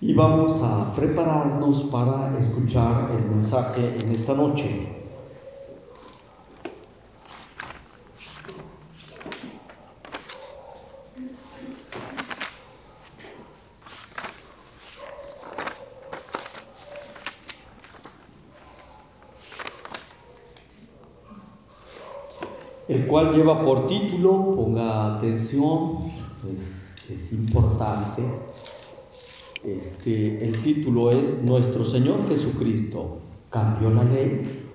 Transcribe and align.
y 0.00 0.14
vamos 0.14 0.62
a 0.62 0.92
prepararnos 0.94 1.82
para 1.84 2.38
escuchar 2.38 3.10
el 3.16 3.30
mensaje 3.30 3.96
en 4.00 4.12
esta 4.12 4.34
noche. 4.34 5.00
el 22.90 23.06
cual 23.06 23.32
lleva 23.32 23.62
por 23.62 23.86
título, 23.86 24.56
ponga 24.56 25.16
atención, 25.16 26.10
es, 27.08 27.32
importante, 27.32 28.24
este, 29.64 30.46
el 30.46 30.62
título 30.62 31.10
es 31.10 31.42
Nuestro 31.42 31.84
Señor 31.84 32.28
Jesucristo 32.28 33.18
cambió 33.50 33.90
la 33.90 34.04
ley. 34.04 34.66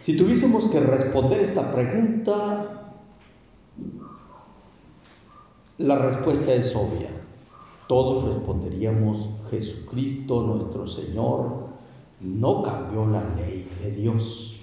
Si 0.00 0.16
tuviésemos 0.16 0.68
que 0.68 0.80
responder 0.80 1.40
esta 1.40 1.70
pregunta, 1.70 2.94
la 5.76 5.98
respuesta 5.98 6.54
es 6.54 6.74
obvia. 6.74 7.10
Todos 7.88 8.34
responderíamos, 8.34 9.28
Jesucristo 9.50 10.42
nuestro 10.42 10.86
Señor 10.86 11.68
no 12.20 12.62
cambió 12.62 13.06
la 13.06 13.22
ley 13.34 13.68
de 13.82 13.90
Dios. 13.90 14.54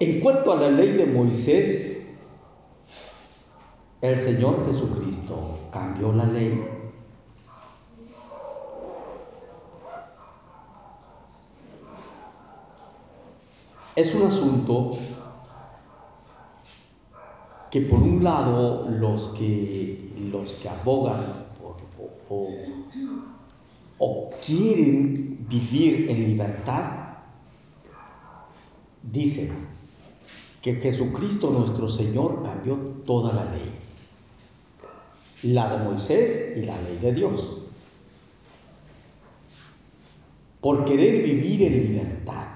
En 0.00 0.20
cuanto 0.20 0.52
a 0.52 0.56
la 0.56 0.70
ley 0.70 0.92
de 0.92 1.06
Moisés, 1.06 1.87
el 4.00 4.20
Señor 4.20 4.64
Jesucristo 4.66 5.58
cambió 5.72 6.12
la 6.12 6.24
ley. 6.24 6.64
Es 13.96 14.14
un 14.14 14.26
asunto 14.28 14.96
que 17.70 17.80
por 17.82 17.98
un 17.98 18.22
lado 18.22 18.88
los 18.88 19.28
que, 19.28 20.12
los 20.30 20.54
que 20.56 20.68
abogan 20.68 21.48
por, 21.60 22.48
o 23.98 24.30
quieren 24.44 25.46
vivir 25.48 26.08
en 26.08 26.24
libertad, 26.24 26.84
dicen 29.02 29.50
que 30.62 30.74
Jesucristo 30.74 31.50
nuestro 31.50 31.88
Señor 31.88 32.42
cambió 32.42 32.76
toda 33.04 33.32
la 33.32 33.50
ley, 33.52 33.87
la 35.42 35.76
de 35.76 35.84
Moisés 35.84 36.56
y 36.56 36.62
la 36.62 36.80
ley 36.82 36.98
de 37.00 37.12
Dios, 37.12 37.58
por 40.60 40.84
querer 40.84 41.22
vivir 41.22 41.62
en 41.62 41.92
libertad, 41.92 42.46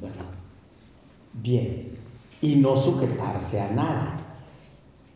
¿verdad? 0.00 0.26
Bien, 1.32 1.90
y 2.40 2.56
no 2.56 2.76
sujetarse 2.76 3.60
a 3.60 3.70
nada, 3.70 4.18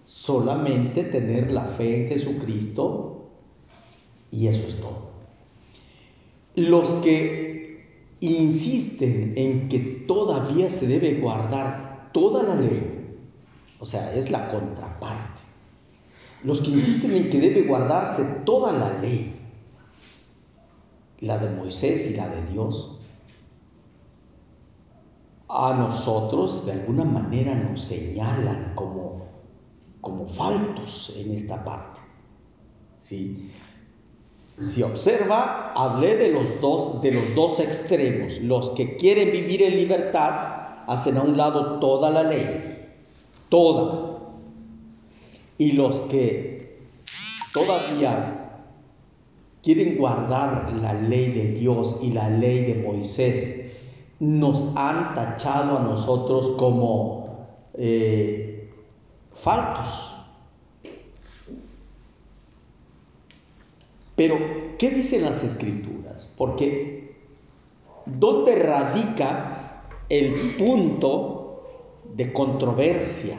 solamente 0.05 1.05
tener 1.05 1.51
la 1.51 1.65
fe 1.65 2.03
en 2.03 2.09
Jesucristo 2.09 3.29
y 4.33 4.49
eso 4.49 4.67
es 4.67 4.81
todo. 4.81 5.09
Los 6.57 6.91
que 7.05 7.87
insisten 8.21 9.35
en 9.37 9.69
que 9.69 9.79
todavía 9.79 10.69
se 10.69 10.87
debe 10.87 11.21
guardar 11.21 12.11
toda 12.13 12.43
la 12.43 12.57
ley, 12.57 13.17
o 13.79 13.85
sea, 13.85 14.13
es 14.15 14.31
la 14.31 14.51
contraparte. 14.51 15.28
Los 16.45 16.61
que 16.61 16.71
insisten 16.71 17.13
en 17.13 17.31
que 17.31 17.41
debe 17.41 17.63
guardarse 17.63 18.23
toda 18.45 18.73
la 18.73 18.99
ley, 18.99 19.35
la 21.21 21.39
de 21.39 21.51
Moisés 21.51 22.07
y 22.11 22.15
la 22.15 22.29
de 22.29 22.47
Dios, 22.53 22.99
a 25.49 25.75
nosotros 25.75 26.67
de 26.67 26.73
alguna 26.73 27.05
manera 27.05 27.55
nos 27.55 27.83
señalan 27.83 28.73
como, 28.75 29.27
como 30.01 30.27
faltos 30.29 31.13
en 31.17 31.35
esta 31.35 31.65
parte. 31.65 32.01
Si 33.01 34.83
observa, 34.83 35.73
hablé 35.75 36.17
de 36.17 36.31
los 36.31 36.61
dos, 36.61 37.01
de 37.01 37.13
los 37.13 37.35
dos 37.35 37.61
extremos. 37.61 38.39
Los 38.43 38.71
que 38.71 38.97
quieren 38.97 39.33
vivir 39.33 39.63
en 39.63 39.77
libertad 39.77 40.85
hacen 40.87 41.17
a 41.17 41.23
un 41.23 41.37
lado 41.37 41.79
toda 41.79 42.11
la 42.11 42.23
ley, 42.23 42.91
toda. 43.49 44.08
Y 45.59 45.73
los 45.73 45.97
que 46.03 46.79
todavía 47.53 48.63
quieren 49.63 49.99
guardar 49.99 50.73
la 50.81 50.95
ley 50.95 51.33
de 51.33 51.53
Dios 51.59 51.99
y 52.01 52.13
la 52.13 52.31
ley 52.31 52.65
de 52.65 52.75
Moisés, 52.77 53.73
nos 54.21 54.77
han 54.77 55.15
tachado 55.15 55.79
a 55.79 55.83
nosotros 55.83 56.57
como 56.57 57.47
eh, 57.75 58.71
faltos 59.35 60.09
Pero, 64.19 64.37
¿qué 64.79 64.91
dicen 64.91 65.23
las 65.23 65.45
escrituras? 65.45 66.35
Porque, 66.37 67.15
¿dónde 68.05 68.57
radica 68.57 69.85
el 70.09 70.57
punto 70.57 72.03
de 72.17 72.33
controversia? 72.33 73.37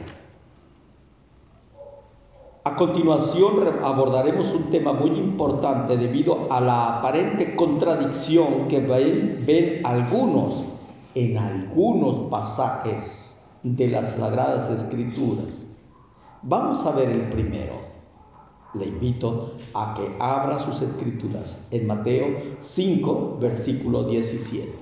A 2.62 2.76
continuación 2.76 3.54
abordaremos 3.82 4.52
un 4.52 4.64
tema 4.64 4.92
muy 4.92 5.10
importante 5.10 5.96
debido 5.96 6.52
a 6.52 6.60
la 6.60 6.98
aparente 6.98 7.56
contradicción 7.56 8.68
que 8.68 8.80
ven, 8.80 9.80
algunos 9.84 10.64
en 11.14 11.38
algunos 11.38 12.28
pasajes 12.30 13.42
de 13.62 13.88
las 13.88 14.10
Sagradas 14.16 14.68
Escrituras. 14.70 15.66
Vamos 16.42 16.84
a 16.84 16.90
ver 16.92 17.08
el 17.08 17.30
primero 17.30 17.90
le 18.74 18.86
invito 18.86 19.52
a 19.74 19.94
que 19.94 20.16
abra 20.20 20.58
sus 20.58 20.80
escrituras 20.82 21.66
en 21.70 21.86
Mateo 21.86 22.56
5, 22.60 23.38
versículo 23.40 24.04
17. 24.04 24.79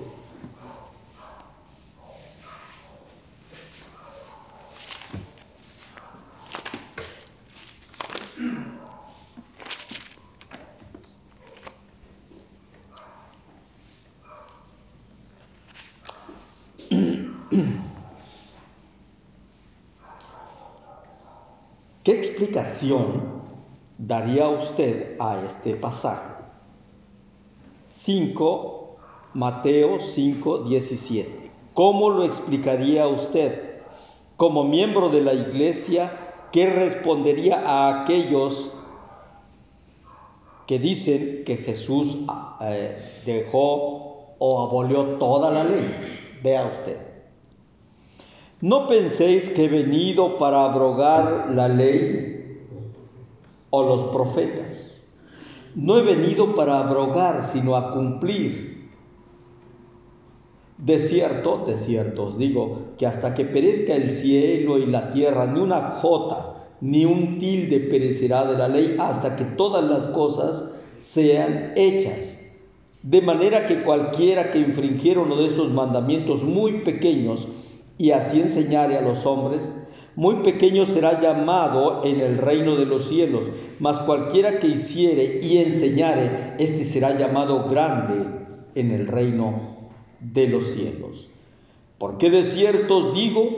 ¿Qué 22.09 22.17
explicación 22.17 23.43
daría 23.99 24.49
usted 24.49 25.15
a 25.19 25.43
este 25.45 25.75
pasaje? 25.75 26.33
5, 27.89 28.97
Mateo 29.35 30.01
5, 30.01 30.63
17. 30.63 31.51
¿Cómo 31.75 32.09
lo 32.09 32.23
explicaría 32.23 33.07
usted? 33.07 33.81
Como 34.37 34.63
miembro 34.63 35.09
de 35.09 35.21
la 35.21 35.35
iglesia, 35.35 36.47
¿qué 36.51 36.71
respondería 36.71 37.59
a 37.59 38.01
aquellos 38.01 38.71
que 40.65 40.79
dicen 40.79 41.43
que 41.45 41.57
Jesús 41.57 42.17
eh, 42.61 43.21
dejó 43.23 44.33
o 44.39 44.67
abolió 44.67 45.19
toda 45.19 45.51
la 45.51 45.63
ley? 45.63 46.39
Vea 46.41 46.71
usted. 46.73 47.08
No 48.61 48.87
penséis 48.87 49.47
que 49.49 49.65
he 49.65 49.69
venido 49.69 50.37
para 50.37 50.65
abrogar 50.65 51.49
la 51.53 51.69
ley 51.69 52.65
o 53.69 53.83
los 53.83 54.11
profetas. 54.11 55.07
No 55.75 55.97
he 55.97 56.01
venido 56.01 56.55
para 56.55 56.79
abrogar, 56.79 57.43
sino 57.43 57.77
a 57.77 57.91
cumplir. 57.91 58.89
De 60.77 60.99
cierto, 60.99 61.63
de 61.65 61.77
cierto 61.77 62.25
os 62.25 62.37
digo, 62.37 62.93
que 62.97 63.05
hasta 63.05 63.33
que 63.33 63.45
perezca 63.45 63.95
el 63.95 64.11
cielo 64.11 64.77
y 64.77 64.87
la 64.87 65.11
tierra, 65.11 65.45
ni 65.45 65.61
una 65.61 65.91
jota, 66.01 66.67
ni 66.81 67.05
un 67.05 67.37
tilde 67.37 67.79
perecerá 67.79 68.45
de 68.45 68.57
la 68.57 68.67
ley, 68.67 68.97
hasta 68.99 69.37
que 69.37 69.45
todas 69.45 69.83
las 69.83 70.07
cosas 70.07 70.73
sean 70.99 71.73
hechas. 71.75 72.39
De 73.03 73.21
manera 73.21 73.65
que 73.65 73.83
cualquiera 73.83 74.51
que 74.51 74.59
infringiera 74.59 75.21
uno 75.21 75.37
de 75.37 75.47
estos 75.47 75.71
mandamientos 75.71 76.43
muy 76.43 76.79
pequeños 76.81 77.47
y 77.99 78.11
así 78.11 78.39
enseñare 78.39 78.97
a 78.97 79.01
los 79.01 79.25
hombres, 79.25 79.71
muy 80.15 80.35
pequeño 80.37 80.85
será 80.85 81.19
llamado 81.21 82.01
en 82.05 82.21
el 82.21 82.37
reino 82.37 82.77
de 82.77 82.85
los 82.85 83.07
cielos, 83.09 83.45
mas 83.79 83.99
cualquiera 83.99 84.59
que 84.59 84.67
hiciere 84.67 85.41
y 85.43 85.57
enseñare, 85.57 86.55
éste 86.57 86.85
será 86.85 87.17
llamado 87.17 87.67
grande 87.69 88.25
en 88.73 88.91
el 88.91 89.05
reino 89.05 89.89
de 90.21 90.47
los 90.47 90.67
cielos. 90.67 91.27
Porque 91.97 92.29
de 92.29 92.45
cierto 92.45 92.97
os 92.97 93.13
digo 93.13 93.49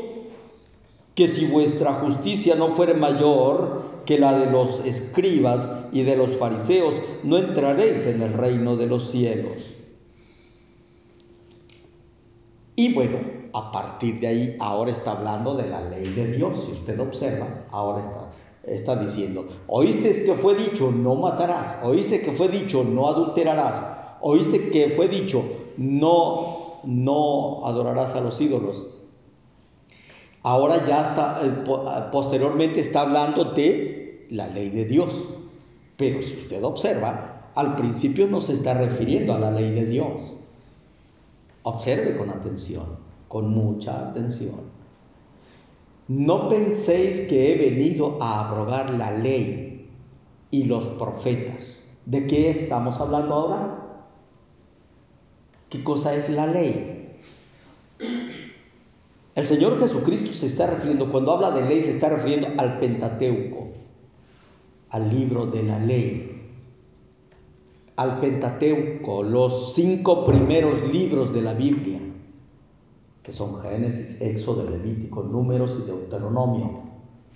que 1.13 1.27
si 1.27 1.45
vuestra 1.45 1.93
justicia 1.93 2.55
no 2.55 2.75
fuere 2.75 2.95
mayor 2.95 3.83
que 4.07 4.17
la 4.17 4.37
de 4.37 4.49
los 4.49 4.83
escribas 4.85 5.69
y 5.91 6.01
de 6.01 6.15
los 6.15 6.37
fariseos, 6.37 6.95
no 7.23 7.37
entraréis 7.37 8.07
en 8.07 8.23
el 8.23 8.33
reino 8.33 8.75
de 8.75 8.87
los 8.87 9.11
cielos. 9.11 9.69
Y 12.75 12.93
bueno, 12.93 13.40
a 13.53 13.71
partir 13.71 14.19
de 14.19 14.27
ahí, 14.27 14.57
ahora 14.59 14.91
está 14.91 15.11
hablando 15.11 15.55
de 15.55 15.67
la 15.67 15.81
ley 15.81 16.13
de 16.13 16.27
Dios. 16.27 16.63
Si 16.65 16.71
usted 16.71 16.99
observa, 16.99 17.65
ahora 17.71 18.03
está, 18.63 18.73
está 18.73 18.95
diciendo, 18.95 19.47
oíste 19.67 20.23
que 20.23 20.35
fue 20.35 20.55
dicho, 20.55 20.91
no 20.91 21.15
matarás. 21.15 21.79
Oíste 21.83 22.21
que 22.21 22.31
fue 22.33 22.47
dicho, 22.47 22.83
no 22.83 23.07
adulterarás. 23.07 24.17
Oíste 24.21 24.69
que 24.69 24.91
fue 24.91 25.07
dicho, 25.07 25.43
no, 25.77 26.81
no 26.83 27.65
adorarás 27.65 28.15
a 28.15 28.21
los 28.21 28.39
ídolos. 28.39 28.97
Ahora 30.43 30.85
ya 30.87 31.01
está, 31.01 31.39
eh, 31.43 31.63
ah, 31.87 32.09
posteriormente 32.11 32.79
está 32.79 33.01
hablando 33.01 33.45
de 33.45 34.27
la 34.31 34.47
ley 34.47 34.69
de 34.69 34.85
Dios. 34.85 35.13
Pero 35.97 36.21
si 36.23 36.35
usted 36.37 36.63
observa, 36.63 37.51
al 37.53 37.75
principio 37.75 38.27
no 38.27 38.41
se 38.41 38.53
está 38.53 38.73
refiriendo 38.73 39.33
a 39.33 39.39
la 39.39 39.51
ley 39.51 39.71
de 39.71 39.85
Dios. 39.85 40.35
Observe 41.63 42.17
con 42.17 42.29
atención, 42.31 42.97
con 43.31 43.49
mucha 43.49 44.09
atención. 44.09 44.59
No 46.09 46.49
penséis 46.49 47.29
que 47.29 47.53
he 47.53 47.69
venido 47.69 48.21
a 48.21 48.45
abrogar 48.45 48.89
la 48.89 49.11
ley 49.11 49.87
y 50.51 50.63
los 50.63 50.85
profetas. 50.85 51.97
¿De 52.05 52.27
qué 52.27 52.49
estamos 52.49 52.99
hablando 52.99 53.33
ahora? 53.33 54.01
¿Qué 55.69 55.81
cosa 55.81 56.13
es 56.13 56.29
la 56.29 56.45
ley? 56.45 57.15
El 59.33 59.47
Señor 59.47 59.79
Jesucristo 59.79 60.33
se 60.33 60.47
está 60.47 60.67
refiriendo, 60.67 61.09
cuando 61.09 61.31
habla 61.31 61.51
de 61.51 61.69
ley, 61.69 61.83
se 61.83 61.91
está 61.91 62.09
refiriendo 62.09 62.49
al 62.57 62.79
Pentateuco, 62.79 63.69
al 64.89 65.09
libro 65.09 65.45
de 65.45 65.63
la 65.63 65.79
ley. 65.79 66.49
Al 67.95 68.19
Pentateuco, 68.19 69.23
los 69.23 69.73
cinco 69.73 70.25
primeros 70.25 70.91
libros 70.91 71.33
de 71.33 71.41
la 71.41 71.53
Biblia, 71.53 72.10
que 73.23 73.31
son 73.31 73.61
Génesis, 73.61 74.21
Éxodo, 74.21 74.69
Levítico, 74.69 75.23
Números 75.23 75.77
y 75.81 75.85
Deuteronomio. 75.85 76.81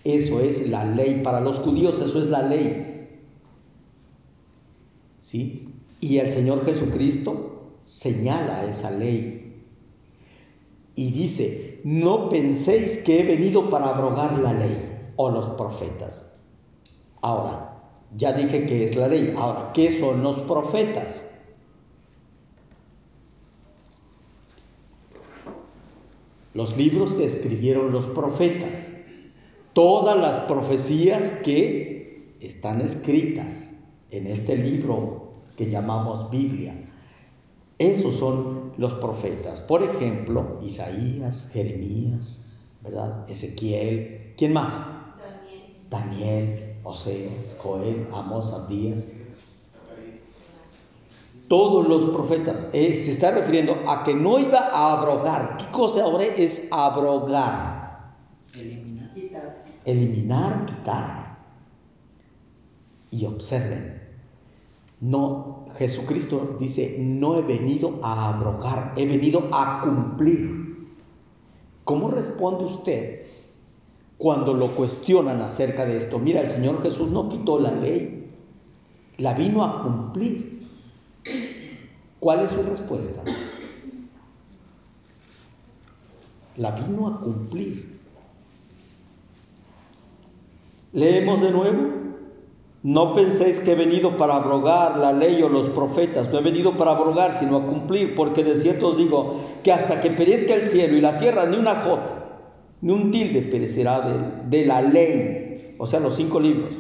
Eso 0.04 0.40
es 0.40 0.70
la 0.70 0.86
ley 0.86 1.22
para 1.24 1.42
los 1.42 1.60
judíos, 1.60 2.00
eso 2.00 2.22
es 2.22 2.28
la 2.28 2.44
ley. 2.44 3.10
¿Sí? 5.22 5.70
Y 6.00 6.18
el 6.18 6.32
Señor 6.32 6.66
Jesucristo 6.66 7.72
señala 7.86 8.66
esa 8.66 8.92
ley 8.92 9.64
y 10.96 11.12
dice, 11.12 11.82
no 11.84 12.30
penséis 12.30 13.00
que 13.00 13.20
he 13.20 13.24
venido 13.24 13.70
para 13.70 13.90
abrogar 13.90 14.38
la 14.40 14.54
ley 14.54 15.12
o 15.16 15.30
los 15.30 15.50
profetas. 15.52 16.32
Ahora, 17.22 17.76
ya 18.16 18.34
dije 18.34 18.66
que 18.66 18.86
es 18.86 18.96
la 18.96 19.08
ley. 19.08 19.34
Ahora, 19.38 19.72
¿qué 19.74 20.00
son 20.00 20.24
los 20.24 20.40
profetas? 20.42 21.24
Los 26.56 26.78
libros 26.78 27.14
que 27.16 27.26
escribieron 27.26 27.92
los 27.92 28.06
profetas. 28.06 28.80
Todas 29.74 30.18
las 30.18 30.40
profecías 30.46 31.30
que 31.44 32.38
están 32.40 32.80
escritas 32.80 33.70
en 34.10 34.26
este 34.26 34.56
libro 34.56 35.34
que 35.58 35.70
llamamos 35.70 36.32
Biblia. 36.32 36.76
Esos 37.78 38.16
son 38.16 38.72
los 38.78 38.94
profetas. 38.94 39.60
Por 39.60 39.84
ejemplo, 39.84 40.62
Isaías, 40.64 41.50
Jeremías, 41.52 42.42
¿verdad? 42.82 43.30
Ezequiel. 43.30 44.34
¿Quién 44.38 44.54
más? 44.54 44.74
Daniel. 45.90 45.90
Daniel, 45.90 46.76
Oseas, 46.86 47.58
Joel, 47.60 48.08
Amos, 48.14 48.54
Abdías. 48.54 49.06
Todos 51.48 51.88
los 51.88 52.06
profetas. 52.12 52.70
Eh, 52.74 52.96
se 52.96 53.12
está 53.12 53.32
refiriendo 53.32 53.90
a 53.90 54.04
que 54.04 54.14
no 54.14 54.40
iba 54.40 54.60
a 54.60 54.94
abrogar. 54.94 55.58
¿Qué 55.58 55.66
cosa 55.72 56.04
ahora 56.04 56.26
es 56.26 56.68
abrogar? 56.72 58.14
Eliminar. 58.54 59.12
Eliminar, 59.86 60.66
quitar. 60.66 61.38
Y 63.12 63.26
observen. 63.26 64.02
No 65.02 65.66
Jesucristo 65.78 66.56
dice, 66.60 66.98
no 67.00 67.38
he 67.38 67.42
venido 67.42 68.00
a 68.02 68.30
abrogar, 68.30 68.94
he 68.96 69.06
venido 69.06 69.50
a 69.52 69.82
cumplir. 69.84 70.88
¿Cómo 71.84 72.10
responde 72.10 72.66
usted 72.66 73.24
cuando 74.18 74.54
lo 74.54 74.76
cuestionan 74.76 75.42
acerca 75.42 75.86
de 75.86 75.98
esto? 75.98 76.18
Mira, 76.18 76.42
el 76.42 76.50
Señor 76.50 76.82
Jesús 76.82 77.12
no 77.12 77.30
quitó 77.30 77.60
la 77.60 77.72
ley, 77.72 78.32
la 79.18 79.34
vino 79.34 79.64
a 79.64 79.84
cumplir. 79.84 80.55
¿Cuál 82.26 82.44
es 82.44 82.52
su 82.54 82.64
respuesta? 82.64 83.22
La 86.58 86.72
vino 86.72 87.08
a 87.08 87.20
cumplir. 87.20 88.00
Leemos 90.92 91.42
de 91.42 91.52
nuevo. 91.52 91.84
No 92.82 93.14
penséis 93.14 93.60
que 93.60 93.74
he 93.74 93.76
venido 93.76 94.18
para 94.18 94.38
abrogar 94.38 94.98
la 94.98 95.14
ley 95.14 95.44
o 95.44 95.50
los 95.50 95.70
profetas, 95.70 96.32
no 96.32 96.40
he 96.40 96.42
venido 96.42 96.76
para 96.76 96.94
abrogar, 96.94 97.36
sino 97.36 97.58
a 97.58 97.68
cumplir, 97.68 98.16
porque 98.16 98.44
de 98.44 98.56
cierto 98.56 98.88
os 98.88 98.98
digo 98.98 99.42
que 99.64 99.72
hasta 99.72 100.02
que 100.02 100.10
perezca 100.10 100.56
el 100.56 100.66
cielo 100.66 100.98
y 100.98 101.02
la 101.02 101.20
tierra, 101.20 101.46
ni 101.46 101.58
una 101.58 101.84
jota, 101.84 102.40
ni 102.82 102.92
un 102.92 103.12
tilde 103.12 103.44
perecerá 103.44 104.02
de, 104.02 104.58
de 104.58 104.66
la 104.66 104.82
ley, 104.82 105.76
o 105.78 105.86
sea, 105.86 106.00
los 106.00 106.16
cinco 106.16 106.40
libros, 106.40 106.74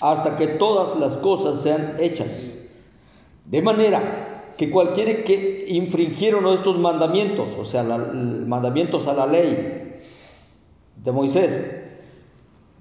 hasta 0.00 0.36
que 0.36 0.46
todas 0.46 0.96
las 0.96 1.16
cosas 1.16 1.60
sean 1.60 1.96
hechas. 1.98 2.56
De 3.44 3.60
manera 3.62 4.21
que 4.56 4.70
cualquiera 4.70 5.24
que 5.24 5.66
infringieron 5.68 6.46
estos 6.48 6.78
mandamientos, 6.78 7.48
o 7.58 7.64
sea, 7.64 7.82
mandamientos 7.82 9.06
a 9.06 9.14
la 9.14 9.26
ley 9.26 10.00
de 10.96 11.12
Moisés, 11.12 11.82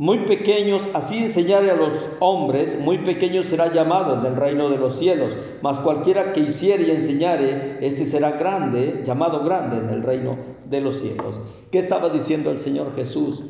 muy 0.02 0.26
pequeños, 0.26 0.88
así 0.96 1.20
enseñaré 1.20 1.70
a 1.70 1.76
los 1.76 1.92
hombres, 2.20 2.80
muy 2.80 2.98
pequeño 3.00 3.44
será 3.44 3.72
llamado 3.72 4.20
en 4.20 4.26
el 4.26 4.36
reino 4.36 4.68
de 4.70 4.78
los 4.78 4.98
cielos, 4.98 5.36
mas 5.62 5.80
cualquiera 5.80 6.34
que 6.34 6.40
hiciere 6.40 6.88
y 6.88 6.92
enseñare, 6.92 7.78
este 7.82 8.08
será 8.08 8.32
grande, 8.32 9.04
llamado 9.06 9.44
grande 9.44 9.78
en 9.78 9.92
el 9.92 10.02
reino 10.02 10.38
de 10.66 10.82
los 10.82 11.00
cielos. 11.00 11.40
¿Qué 11.72 11.78
estaba 11.78 12.10
diciendo 12.10 12.50
el 12.50 12.60
Señor 12.60 12.96
Jesús? 12.96 13.44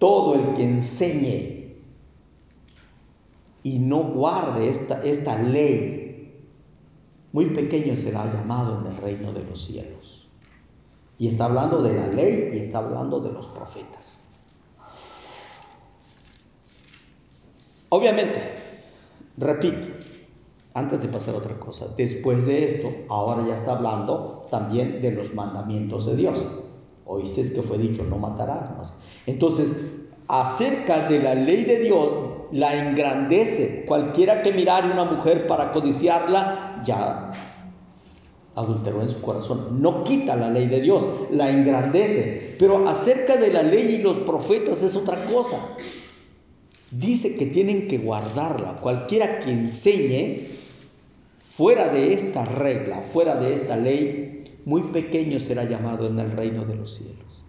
Todo 0.00 0.34
el 0.34 0.54
que 0.56 0.64
enseñe 0.64 1.64
y 3.62 3.78
no 3.78 4.02
guarde 4.02 4.68
esta, 4.68 5.02
esta 5.04 5.40
ley, 5.40 6.03
muy 7.34 7.46
pequeño 7.46 7.96
será 7.96 8.32
llamado 8.32 8.78
en 8.78 8.92
el 8.92 8.96
reino 8.96 9.32
de 9.32 9.42
los 9.42 9.64
cielos. 9.64 10.28
Y 11.18 11.26
está 11.26 11.46
hablando 11.46 11.82
de 11.82 11.92
la 11.92 12.06
ley 12.06 12.52
y 12.54 12.58
está 12.60 12.78
hablando 12.78 13.18
de 13.18 13.32
los 13.32 13.48
profetas. 13.48 14.16
Obviamente, 17.88 18.40
repito, 19.36 19.88
antes 20.74 21.02
de 21.02 21.08
pasar 21.08 21.34
a 21.34 21.38
otra 21.38 21.58
cosa, 21.58 21.88
después 21.96 22.46
de 22.46 22.66
esto, 22.68 22.92
ahora 23.08 23.44
ya 23.48 23.56
está 23.56 23.72
hablando 23.72 24.46
también 24.48 25.02
de 25.02 25.10
los 25.10 25.34
mandamientos 25.34 26.06
de 26.06 26.14
Dios. 26.14 26.40
Oíste 27.04 27.52
que 27.52 27.62
fue 27.62 27.78
dicho, 27.78 28.04
no 28.04 28.16
matarás 28.16 28.76
más. 28.76 29.00
Entonces, 29.26 29.72
acerca 30.28 31.08
de 31.08 31.18
la 31.18 31.34
ley 31.34 31.64
de 31.64 31.80
Dios, 31.80 32.16
la 32.52 32.76
engrandece. 32.76 33.84
Cualquiera 33.88 34.42
que 34.42 34.52
mirare 34.52 34.92
una 34.92 35.04
mujer 35.04 35.48
para 35.48 35.72
codiciarla, 35.72 36.73
ya 36.84 37.32
adulteró 38.54 39.02
en 39.02 39.10
su 39.10 39.20
corazón. 39.20 39.82
No 39.82 40.04
quita 40.04 40.36
la 40.36 40.50
ley 40.50 40.66
de 40.66 40.80
Dios, 40.80 41.04
la 41.30 41.50
engrandece. 41.50 42.56
Pero 42.58 42.88
acerca 42.88 43.36
de 43.36 43.52
la 43.52 43.62
ley 43.62 43.96
y 43.96 44.02
los 44.02 44.18
profetas 44.18 44.82
es 44.82 44.94
otra 44.94 45.24
cosa 45.26 45.58
dice 46.98 47.36
que 47.36 47.46
tienen 47.46 47.88
que 47.88 47.98
guardarla. 47.98 48.76
Cualquiera 48.76 49.40
que 49.40 49.50
enseñe 49.50 50.48
fuera 51.44 51.88
de 51.88 52.14
esta 52.14 52.44
regla, 52.44 53.02
fuera 53.12 53.36
de 53.36 53.54
esta 53.54 53.76
ley, 53.76 54.44
muy 54.64 54.82
pequeño 54.82 55.40
será 55.40 55.64
llamado 55.64 56.06
en 56.06 56.18
el 56.18 56.30
reino 56.32 56.64
de 56.64 56.76
los 56.76 56.94
cielos. 56.94 57.44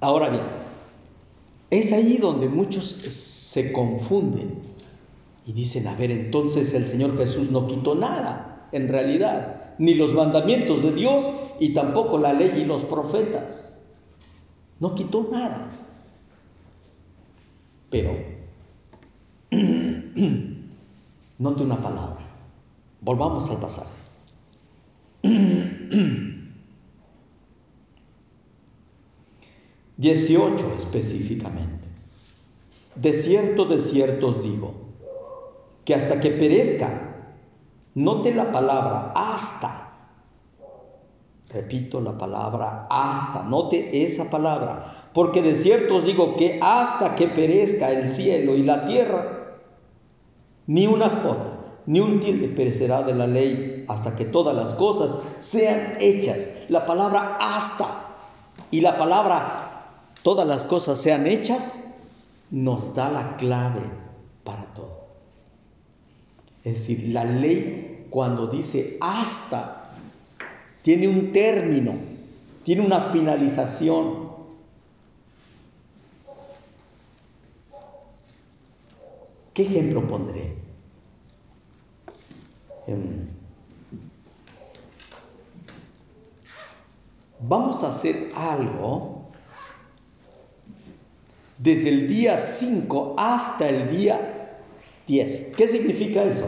Ahora 0.00 0.28
bien, 0.28 0.44
es 1.70 1.92
ahí 1.92 2.16
donde 2.16 2.48
muchos 2.48 2.90
se 2.90 3.72
confunden 3.72 4.71
y 5.46 5.52
dicen, 5.52 5.86
a 5.88 5.94
ver, 5.94 6.10
entonces 6.10 6.72
el 6.74 6.88
Señor 6.88 7.16
Jesús 7.16 7.50
no 7.50 7.66
quitó 7.66 7.94
nada, 7.94 8.68
en 8.72 8.88
realidad, 8.88 9.74
ni 9.78 9.94
los 9.94 10.14
mandamientos 10.14 10.82
de 10.82 10.92
Dios 10.92 11.24
y 11.58 11.72
tampoco 11.72 12.18
la 12.18 12.32
ley 12.32 12.62
y 12.62 12.64
los 12.64 12.82
profetas. 12.84 13.80
No 14.80 14.94
quitó 14.94 15.28
nada. 15.30 15.68
Pero, 17.90 18.16
note 21.38 21.62
una 21.62 21.80
palabra. 21.82 22.20
Volvamos 23.00 23.48
al 23.50 23.58
pasar. 23.58 23.86
18 30.02 30.74
específicamente. 30.78 31.86
De 32.96 33.14
cierto, 33.14 33.64
de 33.66 33.78
cierto 33.78 34.28
os 34.28 34.42
digo, 34.42 34.74
que 35.84 35.94
hasta 35.94 36.20
que 36.20 36.30
perezca, 36.30 36.88
note 37.94 38.34
la 38.34 38.50
palabra 38.52 39.12
hasta. 39.14 39.78
Repito 41.48 42.00
la 42.00 42.16
palabra 42.16 42.86
hasta, 42.88 43.42
note 43.42 44.04
esa 44.04 44.30
palabra, 44.30 45.08
porque 45.12 45.42
de 45.42 45.54
cierto 45.54 45.96
os 45.96 46.04
digo 46.04 46.36
que 46.36 46.58
hasta 46.62 47.14
que 47.14 47.28
perezca 47.28 47.90
el 47.90 48.08
cielo 48.08 48.54
y 48.54 48.62
la 48.62 48.86
tierra, 48.86 49.58
ni 50.66 50.86
una 50.86 51.10
jota, 51.10 51.58
ni 51.86 52.00
un 52.00 52.20
tilde 52.20 52.48
perecerá 52.48 53.02
de 53.02 53.14
la 53.14 53.26
ley 53.26 53.84
hasta 53.88 54.16
que 54.16 54.24
todas 54.24 54.54
las 54.54 54.74
cosas 54.74 55.10
sean 55.40 55.96
hechas. 56.00 56.38
La 56.68 56.86
palabra 56.86 57.36
hasta 57.38 57.86
y 58.70 58.80
la 58.80 58.96
palabra 58.96 59.62
todas 60.22 60.46
las 60.46 60.64
cosas 60.64 61.00
sean 61.00 61.26
hechas 61.26 61.78
nos 62.50 62.94
da 62.94 63.10
la 63.10 63.36
clave 63.36 63.82
para 64.44 64.64
todo. 64.74 65.01
Es 66.64 66.74
decir, 66.74 67.08
la 67.08 67.24
ley 67.24 68.06
cuando 68.08 68.46
dice 68.46 68.98
hasta, 69.00 69.90
tiene 70.82 71.08
un 71.08 71.32
término, 71.32 71.94
tiene 72.64 72.84
una 72.84 73.10
finalización. 73.10 74.30
¿Qué 79.54 79.62
ejemplo 79.62 80.06
pondré? 80.06 80.54
Em, 82.86 83.26
vamos 87.40 87.82
a 87.82 87.88
hacer 87.88 88.30
algo 88.34 89.22
desde 91.58 91.88
el 91.88 92.08
día 92.08 92.38
5 92.38 93.14
hasta 93.16 93.68
el 93.68 93.90
día 93.90 94.41
10. 95.06 95.54
¿Qué 95.56 95.68
significa 95.68 96.24
eso? 96.24 96.46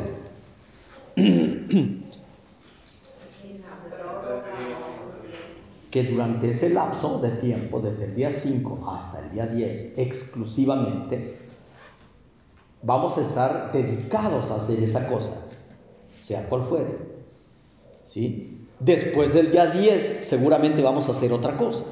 que 5.94 6.02
durante 6.02 6.50
ese 6.50 6.70
lapso 6.70 7.20
de 7.20 7.30
tiempo, 7.30 7.78
desde 7.78 8.06
el 8.06 8.16
día 8.16 8.32
5 8.32 8.90
hasta 8.90 9.20
el 9.20 9.30
día 9.30 9.46
10, 9.46 9.94
exclusivamente, 9.96 11.36
vamos 12.82 13.16
a 13.16 13.20
estar 13.20 13.72
dedicados 13.72 14.50
a 14.50 14.56
hacer 14.56 14.82
esa 14.82 15.06
cosa, 15.06 15.46
sea 16.18 16.48
cual 16.48 16.64
fuere. 16.64 16.98
¿Sí? 18.06 18.66
Después 18.80 19.34
del 19.34 19.52
día 19.52 19.66
10 19.66 20.26
seguramente 20.26 20.82
vamos 20.82 21.06
a 21.06 21.12
hacer 21.12 21.32
otra 21.32 21.56
cosa. 21.56 21.84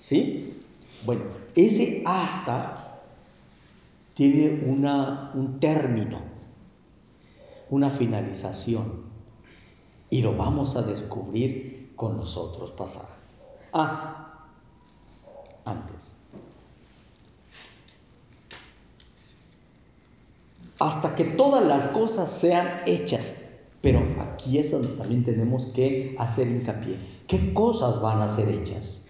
¿Sí? 0.00 0.60
Bueno, 1.06 1.22
ese 1.54 2.02
hasta 2.04 2.87
tiene 4.18 4.64
una, 4.66 5.30
un 5.34 5.60
término, 5.60 6.18
una 7.70 7.88
finalización. 7.88 9.04
Y 10.10 10.22
lo 10.22 10.36
vamos 10.36 10.74
a 10.74 10.82
descubrir 10.82 11.92
con 11.94 12.16
los 12.16 12.36
otros 12.36 12.72
pasajes. 12.72 13.38
Ah, 13.72 14.48
antes. 15.64 16.10
Hasta 20.80 21.14
que 21.14 21.22
todas 21.22 21.64
las 21.64 21.86
cosas 21.90 22.28
sean 22.28 22.80
hechas. 22.86 23.36
Pero 23.80 24.00
aquí 24.20 24.58
es 24.58 24.72
donde 24.72 24.88
también 24.88 25.22
tenemos 25.22 25.66
que 25.66 26.16
hacer 26.18 26.48
hincapié. 26.48 26.98
¿Qué 27.28 27.54
cosas 27.54 28.02
van 28.02 28.20
a 28.20 28.26
ser 28.26 28.48
hechas? 28.48 29.06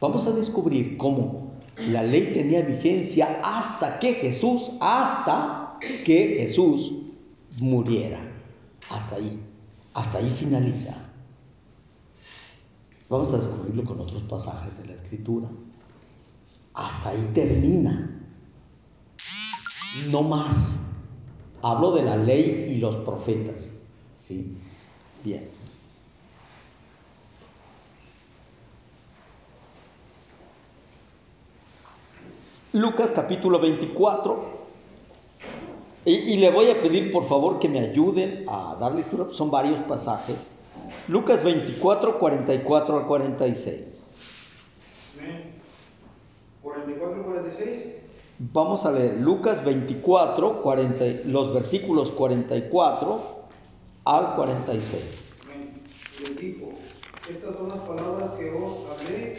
Vamos 0.00 0.26
a 0.26 0.32
descubrir 0.32 0.96
cómo 0.96 1.45
la 1.76 2.02
ley 2.02 2.32
tenía 2.32 2.62
vigencia 2.62 3.40
hasta 3.42 3.98
que 3.98 4.14
Jesús, 4.14 4.70
hasta 4.80 5.78
que 5.80 6.36
Jesús 6.40 6.92
muriera. 7.60 8.20
Hasta 8.88 9.16
ahí, 9.16 9.38
hasta 9.92 10.18
ahí 10.18 10.30
finaliza. 10.30 10.94
Vamos 13.08 13.32
a 13.32 13.38
descubrirlo 13.38 13.84
con 13.84 14.00
otros 14.00 14.22
pasajes 14.22 14.76
de 14.78 14.86
la 14.86 14.94
Escritura. 14.94 15.48
Hasta 16.74 17.10
ahí 17.10 17.30
termina. 17.34 18.10
No 20.10 20.22
más. 20.22 20.54
Hablo 21.62 21.92
de 21.92 22.02
la 22.02 22.16
ley 22.16 22.68
y 22.70 22.78
los 22.78 22.96
profetas. 22.96 23.70
¿Sí? 24.18 24.56
Bien. 25.24 25.55
Lucas 32.76 33.10
capítulo 33.10 33.58
24. 33.58 34.66
Y, 36.04 36.36
le 36.36 36.50
voy 36.50 36.70
a 36.70 36.80
pedir 36.82 37.10
por 37.10 37.24
favor 37.24 37.58
que 37.58 37.70
me 37.70 37.80
ayuden 37.80 38.44
a 38.46 38.76
dar 38.78 38.94
lectura, 38.94 39.28
son 39.30 39.50
varios 39.50 39.80
pasajes. 39.84 40.46
Lucas 41.08 41.42
24, 41.42 42.18
44 42.18 42.98
al 42.98 43.06
46. 43.06 44.06
44 46.62 47.24
46. 47.24 47.94
Vamos 48.38 48.84
a 48.84 48.92
leer 48.92 49.16
Lucas 49.16 49.64
24, 49.64 50.60
40, 50.60 51.04
los 51.24 51.54
versículos 51.54 52.10
44 52.10 53.20
al 54.04 54.34
46. 54.34 55.02
Y 56.20 56.24
les 56.28 56.38
dijo, 56.38 56.72
estas 57.28 57.56
son 57.56 57.70
las 57.70 57.78
palabras 57.78 58.32
que 58.32 58.50
os 58.50 59.00
hablé 59.00 59.38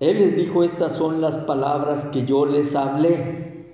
él 0.00 0.18
les 0.18 0.36
dijo, 0.36 0.62
estas 0.62 0.92
son 0.92 1.20
las 1.20 1.38
palabras 1.38 2.04
que 2.06 2.24
yo 2.24 2.46
les 2.46 2.76
hablé, 2.76 3.66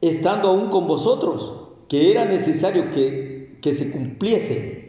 estando 0.00 0.48
aún 0.48 0.70
con 0.70 0.86
vosotros, 0.86 1.68
que 1.88 2.10
era 2.10 2.24
necesario 2.24 2.90
que, 2.90 3.58
que 3.60 3.72
se 3.72 3.90
cumpliese 3.90 4.80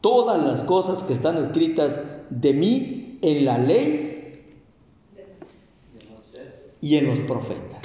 todas 0.00 0.42
las 0.42 0.62
cosas 0.62 1.04
que 1.04 1.12
están 1.12 1.36
escritas 1.36 2.00
de 2.30 2.54
mí 2.54 3.18
en 3.20 3.44
la 3.44 3.58
ley 3.58 4.10
y 6.80 6.96
en 6.96 7.06
los 7.06 7.18
profetas. 7.20 7.82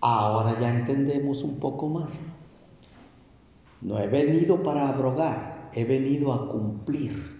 Ahora 0.00 0.58
ya 0.60 0.70
entendemos 0.70 1.42
un 1.42 1.58
poco 1.58 1.88
más. 1.88 2.10
No 3.80 3.98
he 3.98 4.06
venido 4.06 4.62
para 4.62 4.88
abrogar, 4.88 5.70
he 5.74 5.84
venido 5.84 6.32
a 6.32 6.48
cumplir. 6.48 7.37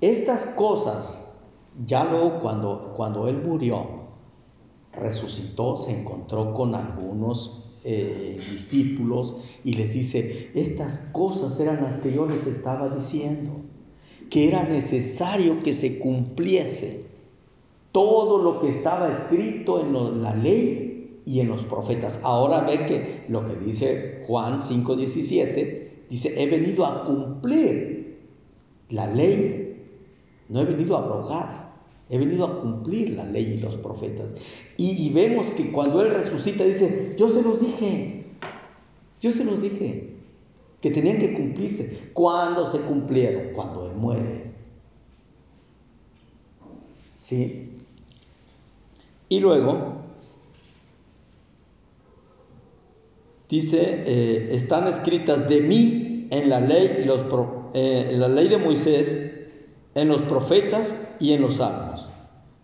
Estas 0.00 0.46
cosas, 0.46 1.34
ya 1.86 2.04
luego 2.04 2.40
cuando, 2.40 2.92
cuando 2.96 3.28
él 3.28 3.42
murió, 3.42 4.06
resucitó, 4.92 5.76
se 5.76 5.98
encontró 5.98 6.52
con 6.52 6.74
algunos 6.74 7.64
eh, 7.84 8.40
discípulos 8.50 9.36
y 9.64 9.74
les 9.74 9.92
dice, 9.92 10.50
estas 10.54 10.98
cosas 11.12 11.58
eran 11.60 11.82
las 11.82 11.98
que 11.98 12.12
yo 12.12 12.26
les 12.26 12.46
estaba 12.46 12.88
diciendo, 12.88 13.52
que 14.28 14.48
era 14.48 14.64
necesario 14.64 15.62
que 15.62 15.72
se 15.72 15.98
cumpliese 15.98 17.04
todo 17.92 18.42
lo 18.42 18.60
que 18.60 18.68
estaba 18.68 19.10
escrito 19.10 19.80
en 19.80 20.22
la 20.22 20.34
ley 20.34 21.22
y 21.24 21.40
en 21.40 21.48
los 21.48 21.62
profetas. 21.64 22.20
Ahora 22.22 22.60
ve 22.60 22.86
que 22.86 23.24
lo 23.28 23.46
que 23.46 23.54
dice 23.54 24.22
Juan 24.26 24.60
5:17, 24.60 26.06
dice, 26.10 26.42
he 26.42 26.46
venido 26.46 26.84
a 26.84 27.04
cumplir 27.04 28.18
la 28.90 29.06
ley 29.06 29.65
no 30.48 30.60
he 30.60 30.64
venido 30.64 30.96
a 30.96 31.00
abrogar, 31.00 31.72
he 32.08 32.18
venido 32.18 32.46
a 32.46 32.60
cumplir 32.60 33.10
la 33.10 33.24
ley 33.24 33.54
y 33.54 33.60
los 33.60 33.76
profetas. 33.76 34.34
Y, 34.76 35.12
vemos 35.12 35.50
que 35.50 35.72
cuando 35.72 36.02
Él 36.02 36.14
resucita 36.14 36.64
dice, 36.64 37.14
yo 37.18 37.28
se 37.28 37.42
los 37.42 37.60
dije, 37.60 38.26
yo 39.20 39.32
se 39.32 39.44
los 39.44 39.62
dije, 39.62 40.14
que 40.80 40.90
tenían 40.90 41.18
que 41.18 41.32
cumplirse. 41.32 42.10
¿Cuándo 42.12 42.70
se 42.70 42.78
cumplieron? 42.80 43.52
Cuando 43.54 43.86
Él 43.86 43.96
muere. 43.96 44.52
¿Sí? 47.18 47.70
Y 49.28 49.40
luego 49.40 49.96
dice, 53.48 53.80
eh, 53.80 54.48
están 54.52 54.86
escritas 54.86 55.48
de 55.48 55.60
mí 55.60 56.28
en 56.30 56.48
la 56.48 56.60
ley, 56.60 57.04
los, 57.04 57.22
eh, 57.74 58.10
en 58.12 58.20
la 58.20 58.28
ley 58.28 58.48
de 58.48 58.58
Moisés, 58.58 59.35
en 59.96 60.08
los 60.08 60.22
profetas 60.22 60.94
y 61.18 61.32
en 61.32 61.40
los 61.40 61.56
salmos. 61.56 62.06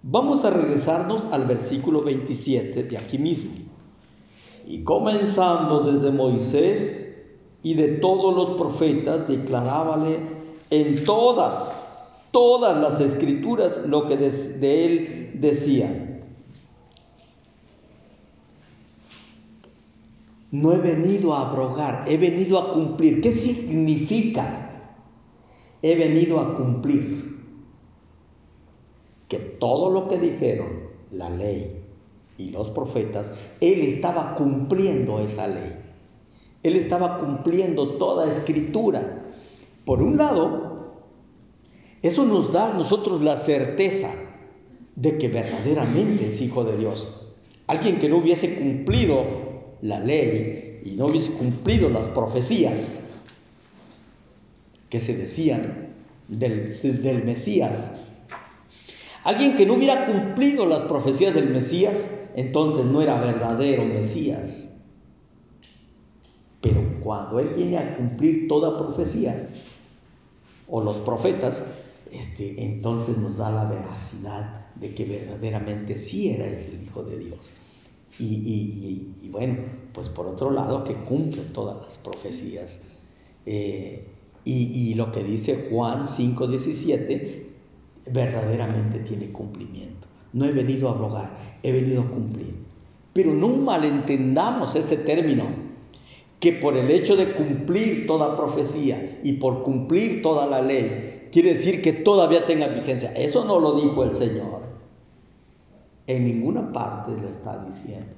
Vamos 0.02 0.44
a 0.44 0.50
regresarnos 0.50 1.26
al 1.32 1.46
versículo 1.46 2.02
27 2.02 2.84
de 2.84 2.98
aquí 2.98 3.18
mismo. 3.18 3.52
Y 4.68 4.84
comenzando 4.84 5.80
desde 5.80 6.12
Moisés 6.12 7.24
y 7.62 7.74
de 7.74 7.88
todos 7.88 8.36
los 8.36 8.58
profetas, 8.58 9.26
declarábale 9.26 10.20
en 10.68 11.04
todas, 11.04 11.90
todas 12.32 12.76
las 12.76 13.00
escrituras 13.00 13.82
lo 13.86 14.06
que 14.06 14.18
de, 14.18 14.84
él 14.84 15.30
decía. 15.40 16.20
No 20.50 20.74
he 20.74 20.78
venido 20.78 21.32
a 21.32 21.48
abrogar, 21.48 22.04
he 22.06 22.18
venido 22.18 22.58
a 22.58 22.74
cumplir. 22.74 23.22
¿Qué 23.22 23.32
significa? 23.32 24.71
He 25.82 25.96
venido 25.96 26.38
a 26.40 26.54
cumplir 26.54 27.40
que 29.28 29.38
todo 29.38 29.90
lo 29.90 30.08
que 30.08 30.18
dijeron 30.18 30.68
la 31.10 31.28
ley 31.28 31.82
y 32.38 32.50
los 32.50 32.70
profetas, 32.70 33.32
él 33.60 33.80
estaba 33.80 34.34
cumpliendo 34.34 35.20
esa 35.20 35.46
ley. 35.46 35.76
Él 36.62 36.76
estaba 36.76 37.18
cumpliendo 37.18 37.96
toda 37.96 38.30
escritura. 38.30 39.24
Por 39.84 40.02
un 40.02 40.16
lado, 40.16 40.92
eso 42.02 42.24
nos 42.24 42.52
da 42.52 42.72
a 42.72 42.74
nosotros 42.74 43.20
la 43.20 43.36
certeza 43.36 44.10
de 44.96 45.18
que 45.18 45.28
verdaderamente 45.28 46.26
es 46.26 46.40
hijo 46.40 46.64
de 46.64 46.76
Dios. 46.76 47.08
Alguien 47.66 47.98
que 47.98 48.08
no 48.08 48.18
hubiese 48.18 48.54
cumplido 48.54 49.24
la 49.80 49.98
ley 49.98 50.82
y 50.84 50.92
no 50.92 51.06
hubiese 51.06 51.32
cumplido 51.32 51.88
las 51.88 52.06
profecías 52.08 53.01
que 54.92 55.00
se 55.00 55.16
decían 55.16 55.62
del, 56.28 56.70
del 57.02 57.24
Mesías, 57.24 57.92
Alguien 59.24 59.56
que 59.56 59.64
no 59.64 59.74
hubiera 59.74 60.04
cumplido 60.04 60.66
las 60.66 60.82
profecías 60.82 61.32
del 61.32 61.48
Mesías, 61.48 62.10
entonces 62.34 62.84
no 62.84 63.00
era 63.00 63.18
verdadero 63.18 63.84
Mesías. 63.84 64.68
Pero 66.60 67.00
cuando 67.00 67.38
Él 67.38 67.54
viene 67.56 67.78
a 67.78 67.96
cumplir 67.96 68.48
toda 68.48 68.76
profecía, 68.76 69.48
o 70.68 70.82
los 70.82 70.98
profetas, 70.98 71.64
este, 72.10 72.62
entonces 72.62 73.16
nos 73.16 73.38
da 73.38 73.50
la 73.50 73.64
veracidad 73.64 74.66
de 74.74 74.94
que 74.94 75.04
verdaderamente 75.04 75.96
sí 75.96 76.30
era 76.30 76.46
el 76.46 76.82
Hijo 76.82 77.02
de 77.02 77.18
Dios. 77.18 77.50
Y, 78.18 79.28
bueno, 79.30 79.56
pues 79.94 80.10
por 80.10 80.26
otro 80.26 80.50
lado, 80.50 80.84
que 80.84 80.94
cumple 80.94 81.44
todas 81.54 81.80
las 81.80 81.96
profecías. 81.96 82.82
Eh, 83.46 84.11
y, 84.44 84.94
lo 84.94 85.12
que 85.12 85.22
dice 85.22 85.68
Juan 85.70 86.08
5:17 86.08 87.46
verdaderamente 88.10 88.98
tiene 89.00 89.30
cumplimiento. 89.30 90.08
No 90.32 90.44
he 90.44 90.52
venido 90.52 90.88
a 90.88 90.92
abrogar, 90.92 91.30
he 91.62 91.70
venido 91.72 92.02
a 92.02 92.10
cumplir. 92.10 92.54
Pero 93.12 93.32
no 93.34 93.48
malentendamos 93.48 94.74
este 94.74 94.96
término, 94.96 95.44
que 96.40 96.52
por 96.52 96.76
el 96.76 96.90
hecho 96.90 97.14
de 97.14 97.34
cumplir 97.34 98.06
toda 98.06 98.36
profecía 98.36 99.20
y 99.22 99.34
por 99.34 99.62
cumplir 99.62 100.22
toda 100.22 100.46
la 100.46 100.60
ley, 100.60 101.28
quiere 101.30 101.50
decir 101.50 101.82
que 101.82 101.92
todavía 101.92 102.46
tenga 102.46 102.66
vigencia. 102.66 103.12
Eso 103.12 103.44
no 103.44 103.60
lo 103.60 103.80
dijo 103.80 104.02
el 104.02 104.16
Señor. 104.16 104.62
En 106.06 106.24
ninguna 106.24 106.72
parte 106.72 107.12
lo 107.12 107.28
está 107.28 107.64
diciendo. 107.64 108.12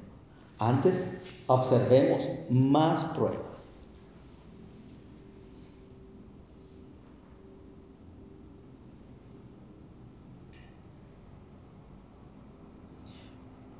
Antes 0.59 1.21
observemos 1.47 2.25
más 2.49 3.05
pruebas. 3.17 3.64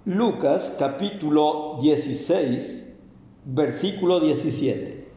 Lucas 0.07 0.77
capítulo 0.79 1.79
16, 1.81 2.95
versículo 3.47 4.21
17. 4.21 5.09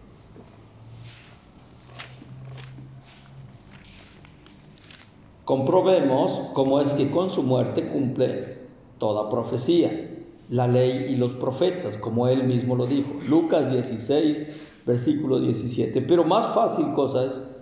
Comprobemos 5.43 6.39
cómo 6.53 6.79
es 6.79 6.93
que 6.93 7.09
con 7.09 7.29
su 7.31 7.43
muerte 7.43 7.89
cumple 7.89 8.59
toda 8.97 9.29
profecía, 9.29 10.09
la 10.49 10.69
ley 10.69 11.07
y 11.09 11.17
los 11.17 11.33
profetas, 11.33 11.97
como 11.97 12.29
él 12.29 12.45
mismo 12.45 12.77
lo 12.77 12.85
dijo. 12.85 13.11
Lucas 13.27 13.69
16, 13.69 14.45
versículo 14.85 15.41
17. 15.41 16.01
Pero 16.01 16.23
más 16.23 16.55
fácil 16.55 16.93
cosa 16.93 17.25
es 17.25 17.56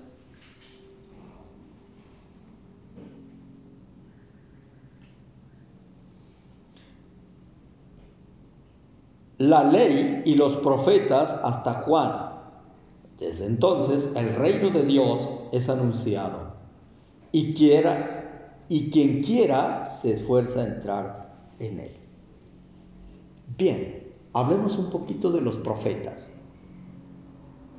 la 9.38 9.64
ley 9.64 10.24
y 10.26 10.36
los 10.36 10.58
profetas 10.58 11.34
hasta 11.44 11.74
Juan. 11.82 12.32
Desde 13.20 13.46
entonces 13.46 14.12
el 14.16 14.36
reino 14.36 14.70
de 14.70 14.84
Dios 14.84 15.30
es 15.52 15.70
anunciado 15.70 16.56
y 17.32 17.54
quiera 17.54 18.64
y 18.68 18.90
quien 18.90 19.22
quiera 19.22 19.86
se 19.86 20.14
esfuerza 20.14 20.62
a 20.62 20.66
entrar 20.66 21.34
en 21.60 21.80
él. 21.80 21.92
Bien, 23.58 24.14
hablemos 24.34 24.78
un 24.78 24.90
poquito 24.90 25.32
de 25.32 25.42
los 25.42 25.58
profetas. 25.58 26.32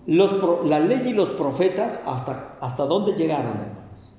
la 0.07 0.81
ley 0.81 1.09
y 1.09 1.13
los 1.13 1.31
profetas, 1.31 2.01
¿hasta, 2.07 2.57
hasta 2.61 2.85
dónde 2.85 3.13
llegaron, 3.13 3.57
hermanos? 3.57 4.15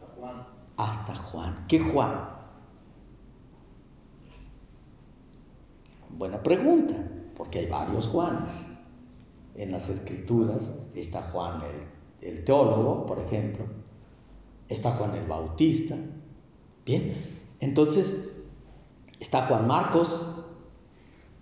Hasta 0.00 0.20
Juan. 0.20 0.46
Hasta 0.76 1.14
Juan. 1.14 1.64
¿Qué 1.68 1.78
Juan? 1.80 2.33
Buena 6.16 6.40
pregunta, 6.40 6.94
porque 7.36 7.60
hay 7.60 7.66
varios 7.66 8.06
Juanes. 8.06 8.66
En 9.56 9.72
las 9.72 9.88
escrituras 9.88 10.72
está 10.94 11.22
Juan 11.22 11.60
el, 12.20 12.44
teólogo, 12.44 13.04
por 13.04 13.18
ejemplo, 13.18 13.64
está 14.68 14.92
Juan 14.92 15.16
el 15.16 15.26
Bautista. 15.26 15.96
Bien, 16.86 17.14
entonces 17.58 18.32
está 19.18 19.46
Juan 19.46 19.66
Marcos. 19.66 20.20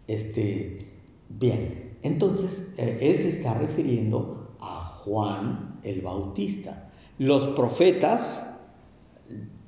Este, 0.06 0.90
bien, 1.28 1.98
entonces 2.02 2.74
eh, 2.78 2.98
él 3.00 3.20
se 3.20 3.28
está 3.28 3.54
refiriendo 3.54 4.54
a 4.58 5.00
Juan 5.04 5.80
el 5.82 6.00
Bautista. 6.00 6.90
Los 7.18 7.48
profetas, 7.48 8.58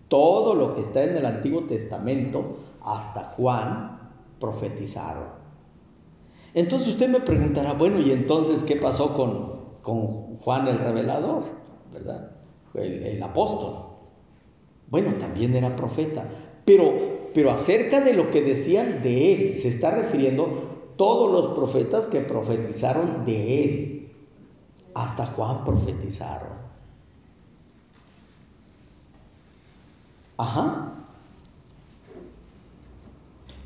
todo 0.08 0.54
lo 0.54 0.74
que 0.74 0.80
está 0.80 1.04
en 1.04 1.16
el 1.16 1.26
Antiguo 1.26 1.64
Testamento, 1.64 2.56
hasta 2.82 3.24
Juan, 3.36 3.93
profetizaron. 4.40 5.44
Entonces 6.54 6.90
usted 6.90 7.08
me 7.08 7.20
preguntará, 7.20 7.72
bueno, 7.72 8.00
¿y 8.00 8.12
entonces 8.12 8.62
qué 8.62 8.76
pasó 8.76 9.12
con, 9.12 9.80
con 9.82 10.36
Juan 10.36 10.68
el 10.68 10.78
revelador? 10.78 11.44
¿Verdad? 11.92 12.30
El, 12.74 13.22
apóstol. 13.22 13.86
Bueno, 14.88 15.14
también 15.14 15.54
era 15.54 15.74
profeta. 15.74 16.28
Pero, 16.64 17.30
pero 17.34 17.50
acerca 17.50 18.00
de 18.00 18.12
lo 18.12 18.30
que 18.30 18.42
decían 18.42 19.02
de 19.02 19.34
él, 19.34 19.56
se 19.56 19.68
está 19.68 19.90
refiriendo 19.90 20.92
todos 20.96 21.32
los 21.32 21.56
profetas 21.56 22.06
que 22.06 22.20
profetizaron 22.20 23.24
de 23.24 23.64
él. 23.64 24.12
Hasta 24.94 25.26
Juan 25.26 25.64
profetizaron. 25.64 26.54
Ajá 30.36 30.93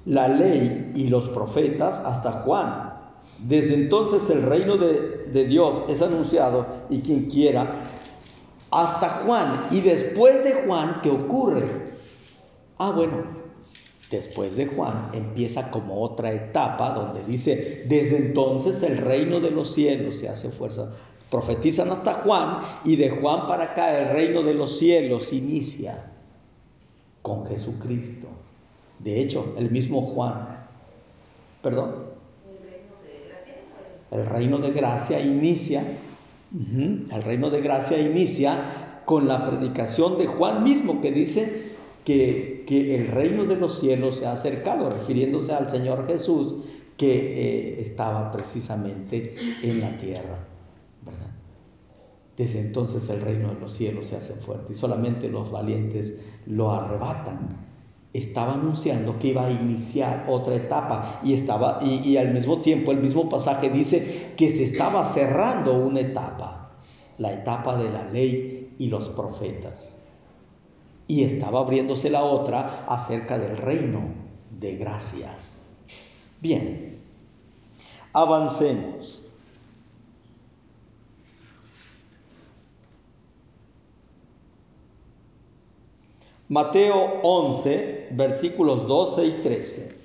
la 0.09 0.27
ley 0.27 0.93
y 0.95 1.09
los 1.09 1.29
profetas 1.29 2.01
hasta 2.05 2.33
Juan. 2.43 2.95
Desde 3.39 3.75
entonces 3.75 4.29
el 4.31 4.43
reino 4.43 4.77
de, 4.77 5.45
Dios 5.47 5.85
es 5.89 6.01
anunciado 6.01 6.67
y 6.89 7.01
quien 7.01 7.27
quiera, 7.27 7.91
hasta 8.71 9.25
Juan. 9.25 9.67
Y 9.71 9.83
después 9.83 10.43
de 10.43 10.65
Juan, 10.65 11.01
¿qué 11.03 11.11
ocurre? 11.11 11.69
Ah, 12.79 12.91
bueno, 12.91 13.23
después 14.11 14.57
de 14.57 14.67
Juan 14.67 15.11
empieza 15.13 15.71
como 15.71 16.01
otra 16.01 16.33
etapa 16.33 16.95
donde 16.95 17.23
dice, 17.25 17.85
desde 17.87 18.17
entonces 18.17 18.83
el 18.83 18.97
reino 18.97 19.41
de 19.41 19.51
los 19.51 19.75
cielos 19.75 20.17
se 20.17 20.29
hace 20.29 20.49
fuerza. 20.49 20.95
Profetizan 21.31 21.91
hasta 21.91 22.15
Juan 22.15 22.63
y 22.85 22.97
de 22.97 23.11
Juan 23.11 23.47
para 23.47 23.65
acá 23.65 23.99
el 23.99 24.09
reino 24.09 24.43
de 24.43 24.55
los 24.55 24.79
cielos 24.79 25.35
inicia 25.35 26.13
con 27.21 27.45
Jesucristo. 27.47 28.29
De 28.99 29.21
hecho, 29.21 29.55
el 29.59 29.71
mismo 29.71 30.03
Juan, 30.03 30.67
perdón, 31.63 32.19
el 34.11 34.27
reino 34.27 34.59
de 34.59 34.71
gracia 34.71 35.21
inicia, 35.21 35.85
el 37.11 37.23
reino 37.23 37.51
de 37.51 37.61
gracia 37.61 37.99
inicia 37.99 39.03
con 39.05 39.29
la 39.29 39.45
predicación 39.45 40.19
de 40.19 40.27
Juan 40.27 40.65
mismo 40.65 41.01
que 41.01 41.13
dice 41.13 41.73
que, 42.05 42.65
que, 42.67 42.95
el 42.97 43.09
reino 43.09 43.45
de 43.45 43.57
los 43.57 43.81
cielos 43.81 44.17
se 44.17 44.27
ha 44.27 44.33
acercado, 44.33 44.89
refiriéndose 44.91 45.53
al 45.53 45.69
Señor 45.69 46.07
Jesús, 46.07 46.57
que 46.97 47.79
eh, 47.79 47.81
estaba 47.81 48.31
precisamente 48.33 49.35
en 49.63 49.81
la 49.81 49.97
tierra. 49.99 50.39
Desde 52.37 52.61
entonces 52.61 53.09
el 53.11 53.21
reino 53.21 53.53
de 53.53 53.61
los 53.61 53.73
cielos 53.73 54.07
se 54.07 54.17
hace 54.17 54.35
fuerte 54.35 54.73
y 54.73 54.77
solamente 54.77 55.29
los 55.29 55.51
valientes 55.51 56.19
lo 56.47 56.71
arrebatan. 56.73 57.68
Estaba 58.13 58.55
anunciando 58.55 59.19
que 59.19 59.29
iba 59.29 59.47
a 59.47 59.51
iniciar 59.51 60.25
otra 60.29 60.55
etapa 60.55 61.21
y, 61.23 61.35
estaba, 61.35 61.81
y, 61.83 62.17
al 62.17 62.33
mismo 62.33 62.63
tiempo 62.63 62.91
el 62.91 62.99
mismo 62.99 63.29
pasaje 63.29 63.69
dice 63.71 64.33
que 64.37 64.49
se 64.49 64.65
estaba 64.65 65.05
cerrando 65.05 65.75
una 65.75 66.01
etapa, 66.01 66.73
la 67.19 67.33
etapa 67.33 67.77
de 67.77 67.91
la 67.91 68.05
ley 68.05 68.75
y 68.79 68.89
los 68.89 69.09
profetas. 69.11 69.97
Y 71.07 71.25
estaba 71.25 71.61
abriéndose 71.61 72.11
la 72.11 72.23
otra 72.23 72.87
acerca 72.89 73.39
del 73.39 73.57
reino 73.57 74.01
de 74.59 74.77
gracia. 74.77 75.35
Bien, 76.41 76.99
avancemos. 78.13 79.18
Mateo 86.49 87.21
11, 87.23 88.09
versículos 88.13 88.89
12 88.89 89.27
y 89.27 89.33
13. 89.43 89.99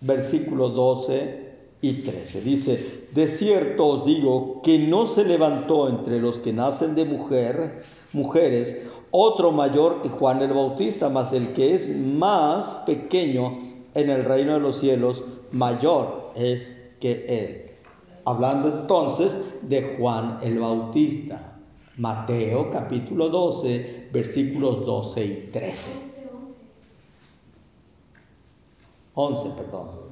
Versículos 0.00 0.74
12 0.74 1.53
y 1.88 2.02
13. 2.02 2.40
Dice, 2.40 3.04
de 3.12 3.28
cierto 3.28 3.86
os 3.86 4.06
digo 4.06 4.62
que 4.62 4.78
no 4.78 5.06
se 5.06 5.24
levantó 5.24 5.88
entre 5.88 6.18
los 6.18 6.38
que 6.38 6.52
nacen 6.52 6.94
de 6.94 7.04
mujer, 7.04 7.82
mujeres, 8.14 8.90
otro 9.10 9.52
mayor 9.52 10.00
que 10.00 10.08
Juan 10.08 10.40
el 10.40 10.54
Bautista, 10.54 11.10
mas 11.10 11.34
el 11.34 11.52
que 11.52 11.74
es 11.74 11.94
más 11.94 12.82
pequeño 12.86 13.58
en 13.92 14.08
el 14.08 14.24
reino 14.24 14.54
de 14.54 14.60
los 14.60 14.78
cielos, 14.78 15.22
mayor 15.52 16.32
es 16.34 16.94
que 17.00 17.26
él. 17.28 17.70
Hablando 18.24 18.68
entonces 18.68 19.38
de 19.60 19.96
Juan 19.98 20.38
el 20.42 20.58
Bautista. 20.58 21.50
Mateo 21.96 22.70
capítulo 22.70 23.28
12, 23.28 24.08
versículos 24.10 24.84
12 24.84 25.24
y 25.24 25.50
13. 25.52 25.90
11, 29.14 29.50
perdón. 29.50 30.03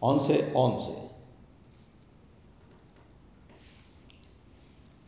11, 0.00 0.52
11. 0.54 1.08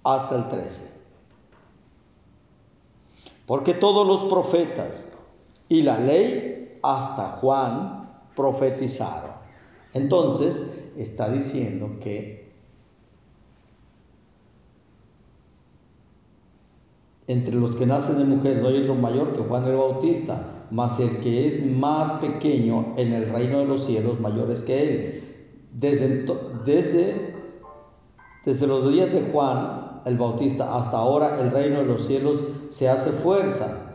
hasta 0.05 0.37
el 0.37 0.49
13. 0.49 0.91
Porque 3.47 3.75
todos 3.75 4.07
los 4.07 4.31
profetas 4.31 5.13
y 5.69 5.83
la 5.83 5.99
ley 5.99 6.79
hasta 6.83 7.39
Juan 7.41 8.09
profetizaron. 8.37 9.33
Entonces 9.93 10.63
está 10.97 11.29
diciendo 11.29 11.99
que 12.01 12.51
entre 17.27 17.55
los 17.55 17.77
que 17.77 17.87
nacen 17.87 18.19
de 18.19 18.25
mujer 18.25 18.63
no 18.63 18.69
hay 18.69 18.83
otro 18.83 18.95
mayor 18.95 19.33
que 19.33 19.43
Juan 19.43 19.65
el 19.65 19.77
Bautista, 19.77 20.60
mas 20.71 20.99
el 21.01 21.19
que 21.19 21.47
es 21.47 21.67
más 21.67 22.13
pequeño 22.21 22.95
en 22.97 23.13
el 23.13 23.31
reino 23.31 23.59
de 23.59 23.67
los 23.67 23.87
cielos 23.87 24.21
mayor 24.21 24.51
es 24.51 24.63
que 24.63 24.83
él. 24.83 25.25
Desde, 25.73 26.25
desde, 26.65 27.35
desde 28.45 28.67
los 28.67 28.91
días 28.93 29.13
de 29.13 29.31
Juan 29.33 30.03
el 30.05 30.17
Bautista, 30.17 30.77
hasta 30.77 30.97
ahora 30.97 31.41
el 31.41 31.51
reino 31.51 31.81
de 31.81 31.87
los 31.87 32.07
cielos 32.07 32.43
se 32.71 32.89
hace 32.89 33.11
fuerza 33.11 33.91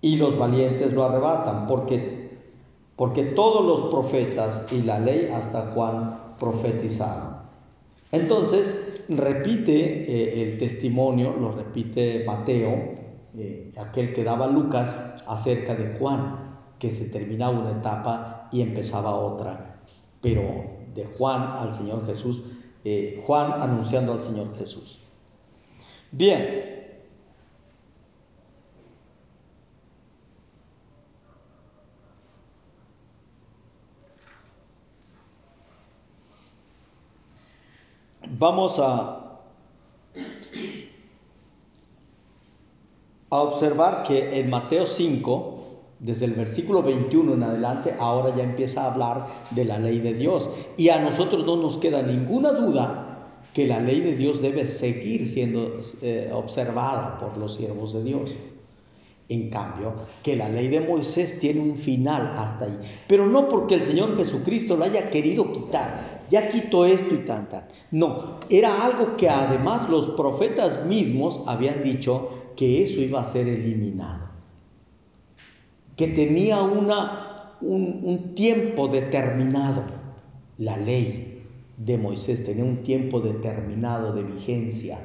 y 0.00 0.16
los 0.16 0.38
valientes 0.38 0.92
lo 0.92 1.04
arrebatan, 1.04 1.66
porque, 1.66 2.38
porque 2.96 3.24
todos 3.24 3.64
los 3.64 3.90
profetas 3.90 4.66
y 4.70 4.82
la 4.82 5.00
ley 5.00 5.30
hasta 5.34 5.72
Juan 5.72 6.36
profetizaron. 6.38 7.38
Entonces, 8.12 9.04
repite 9.08 9.72
eh, 9.72 10.42
el 10.42 10.58
testimonio, 10.58 11.34
lo 11.38 11.52
repite 11.52 12.24
Mateo, 12.24 12.94
eh, 13.38 13.72
aquel 13.78 14.12
que 14.12 14.24
daba 14.24 14.46
Lucas 14.46 15.22
acerca 15.26 15.74
de 15.74 15.96
Juan, 15.98 16.56
que 16.78 16.90
se 16.90 17.08
terminaba 17.08 17.58
una 17.58 17.70
etapa 17.78 18.48
y 18.52 18.62
empezaba 18.62 19.14
otra, 19.14 19.80
pero 20.20 20.42
de 20.94 21.04
Juan 21.04 21.42
al 21.42 21.74
Señor 21.74 22.06
Jesús 22.06 22.42
eh, 22.84 23.22
Juan 23.26 23.60
anunciando 23.60 24.12
al 24.12 24.22
Señor 24.22 24.56
Jesús. 24.56 25.00
Bien. 26.10 26.76
Vamos 38.30 38.78
a, 38.78 39.27
a 43.30 43.40
observar 43.40 44.04
que 44.04 44.40
en 44.40 44.50
Mateo 44.50 44.86
5, 44.86 45.58
desde 45.98 46.24
el 46.24 46.32
versículo 46.32 46.82
21 46.82 47.34
en 47.34 47.42
adelante, 47.42 47.94
ahora 47.98 48.34
ya 48.34 48.44
empieza 48.44 48.84
a 48.84 48.92
hablar 48.92 49.26
de 49.50 49.64
la 49.64 49.78
ley 49.78 50.00
de 50.00 50.14
Dios. 50.14 50.48
Y 50.76 50.88
a 50.88 51.00
nosotros 51.00 51.44
no 51.44 51.56
nos 51.56 51.76
queda 51.76 52.02
ninguna 52.02 52.52
duda 52.52 53.08
que 53.52 53.66
la 53.66 53.80
ley 53.80 54.00
de 54.00 54.14
Dios 54.16 54.40
debe 54.40 54.66
seguir 54.66 55.26
siendo 55.26 55.80
eh, 56.02 56.30
observada 56.32 57.18
por 57.18 57.36
los 57.38 57.56
siervos 57.56 57.92
de 57.92 58.04
Dios. 58.04 58.30
En 59.28 59.50
cambio, 59.50 59.92
que 60.22 60.36
la 60.36 60.48
ley 60.48 60.68
de 60.68 60.80
Moisés 60.80 61.38
tiene 61.38 61.60
un 61.60 61.76
final 61.76 62.34
hasta 62.38 62.64
ahí. 62.64 62.78
Pero 63.06 63.26
no 63.26 63.48
porque 63.50 63.74
el 63.74 63.84
Señor 63.84 64.16
Jesucristo 64.16 64.74
lo 64.74 64.84
haya 64.84 65.10
querido 65.10 65.52
quitar. 65.52 66.22
Ya 66.30 66.48
quitó 66.48 66.86
esto 66.86 67.14
y 67.14 67.18
tanta. 67.18 67.68
No, 67.90 68.38
era 68.48 68.84
algo 68.84 69.16
que 69.16 69.28
además 69.28 69.88
los 69.90 70.08
profetas 70.10 70.86
mismos 70.86 71.42
habían 71.46 71.82
dicho 71.82 72.30
que 72.58 72.82
eso 72.82 73.00
iba 73.00 73.20
a 73.20 73.26
ser 73.26 73.46
eliminado 73.46 74.28
que 75.98 76.06
tenía 76.06 76.62
una, 76.62 77.56
un, 77.60 78.34
tiempo 78.36 78.86
determinado. 78.86 79.82
La 80.56 80.76
ley 80.76 81.42
de 81.76 81.98
Moisés 81.98 82.46
tenía 82.46 82.62
un 82.62 82.84
tiempo 82.84 83.20
determinado 83.20 84.12
de 84.12 84.22
vigencia. 84.22 85.00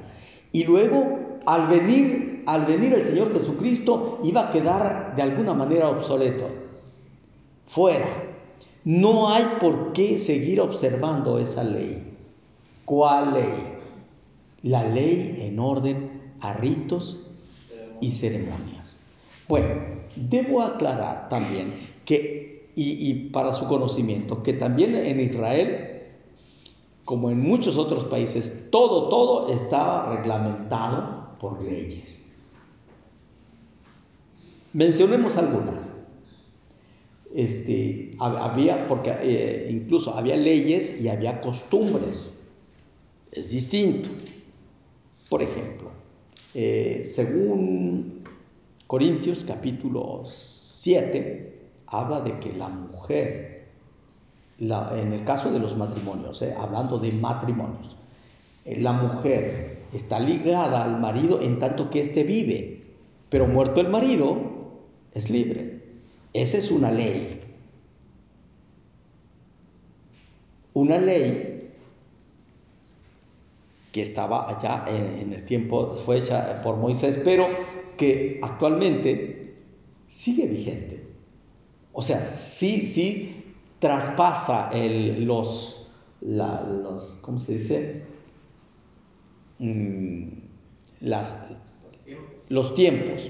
Y 0.51 0.63
luego, 0.65 1.39
al 1.47 1.67
venir, 1.67 2.43
al 2.45 2.67
venir 2.67 2.93
el 2.93 3.03
Señor 3.03 3.33
Jesucristo, 3.33 4.19
iba 4.23 4.47
a 4.47 4.51
quedar 4.51 5.15
de 5.15 5.23
alguna 5.23 5.55
manera 5.55 5.89
obsoleto. 5.89 6.47
Fuera. 7.65 8.29
No 8.85 9.31
hay 9.31 9.45
por 9.59 9.93
qué 9.93 10.19
seguir 10.19 10.61
observando 10.61 11.39
esa 11.39 11.63
ley. 11.63 12.17
¿Cuál 12.85 13.33
ley? 13.33 13.73
La 14.61 14.83
ley 14.87 15.39
en 15.41 15.57
orden 15.57 16.21
a 16.39 16.53
ritos 16.53 17.32
y 18.03 18.11
ceremonias. 18.11 18.99
Bueno, 19.47 19.93
Debo 20.15 20.61
aclarar 20.61 21.27
también 21.29 21.73
que, 22.05 22.69
y, 22.75 23.29
para 23.29 23.53
su 23.53 23.67
conocimiento, 23.67 24.43
que 24.43 24.53
también 24.53 24.95
en 24.95 25.19
Israel, 25.19 26.01
como 27.03 27.31
en 27.31 27.39
muchos 27.39 27.77
otros 27.77 28.05
países, 28.05 28.67
todo, 28.69 29.09
todo 29.09 29.51
estaba 29.51 30.15
reglamentado 30.15 31.35
por 31.39 31.63
leyes. 31.63 32.23
Mencionemos 34.71 35.35
algunas. 35.37 35.89
Este, 37.33 38.15
había, 38.19 38.87
porque 38.87 39.11
eh, 39.21 39.69
incluso 39.71 40.15
había 40.15 40.35
leyes 40.35 41.01
y 41.01 41.09
había 41.09 41.41
costumbres. 41.41 42.39
Es 43.31 43.49
distinto. 43.49 44.09
Por 45.29 45.41
ejemplo, 45.41 45.82
eh, 46.53 47.01
según 47.03 48.23
Corintios 48.85 49.43
capítulo 49.43 50.23
7 50.25 51.61
habla 51.87 52.21
de 52.21 52.39
que 52.39 52.53
la 52.53 52.69
mujer, 52.69 53.69
en 54.59 55.13
el 55.13 55.23
caso 55.23 55.51
de 55.51 55.59
los 55.59 55.75
matrimonios, 55.77 56.41
eh, 56.41 56.53
hablando 56.57 56.99
de 56.99 57.11
matrimonios, 57.11 57.95
eh, 58.65 58.79
la 58.79 58.93
mujer 58.93 59.83
está 59.93 60.19
ligada 60.19 60.83
al 60.83 60.99
marido 60.99 61.41
en 61.41 61.59
tanto 61.59 61.89
que 61.89 62.01
éste 62.01 62.23
vive, 62.23 62.81
pero 63.29 63.47
muerto 63.47 63.81
el 63.81 63.89
marido 63.89 64.37
es 65.13 65.29
libre. 65.29 65.81
Esa 66.33 66.57
es 66.57 66.71
una 66.71 66.91
ley. 66.91 67.41
Una 70.73 70.97
ley 70.97 71.52
que 73.93 74.01
estaba 74.01 74.49
allá 74.49 74.85
en, 74.89 75.19
en 75.19 75.33
el 75.33 75.45
tiempo, 75.45 75.95
fue 76.03 76.17
hecha 76.17 76.61
por 76.61 76.75
Moisés, 76.75 77.21
pero 77.23 77.47
que 77.95 78.39
actualmente 78.41 79.53
sigue 80.09 80.47
vigente. 80.47 81.05
O 81.93 82.01
sea, 82.01 82.21
sí, 82.21 82.81
sí 82.85 83.53
traspasa 83.77 84.71
el, 84.73 85.25
los, 85.25 85.87
los, 86.21 87.19
¿cómo 87.21 87.39
se 87.39 87.53
dice? 87.53 88.03
Mm, 89.59 90.27
las, 91.01 91.47
los 92.49 92.73
tiempos. 92.73 93.29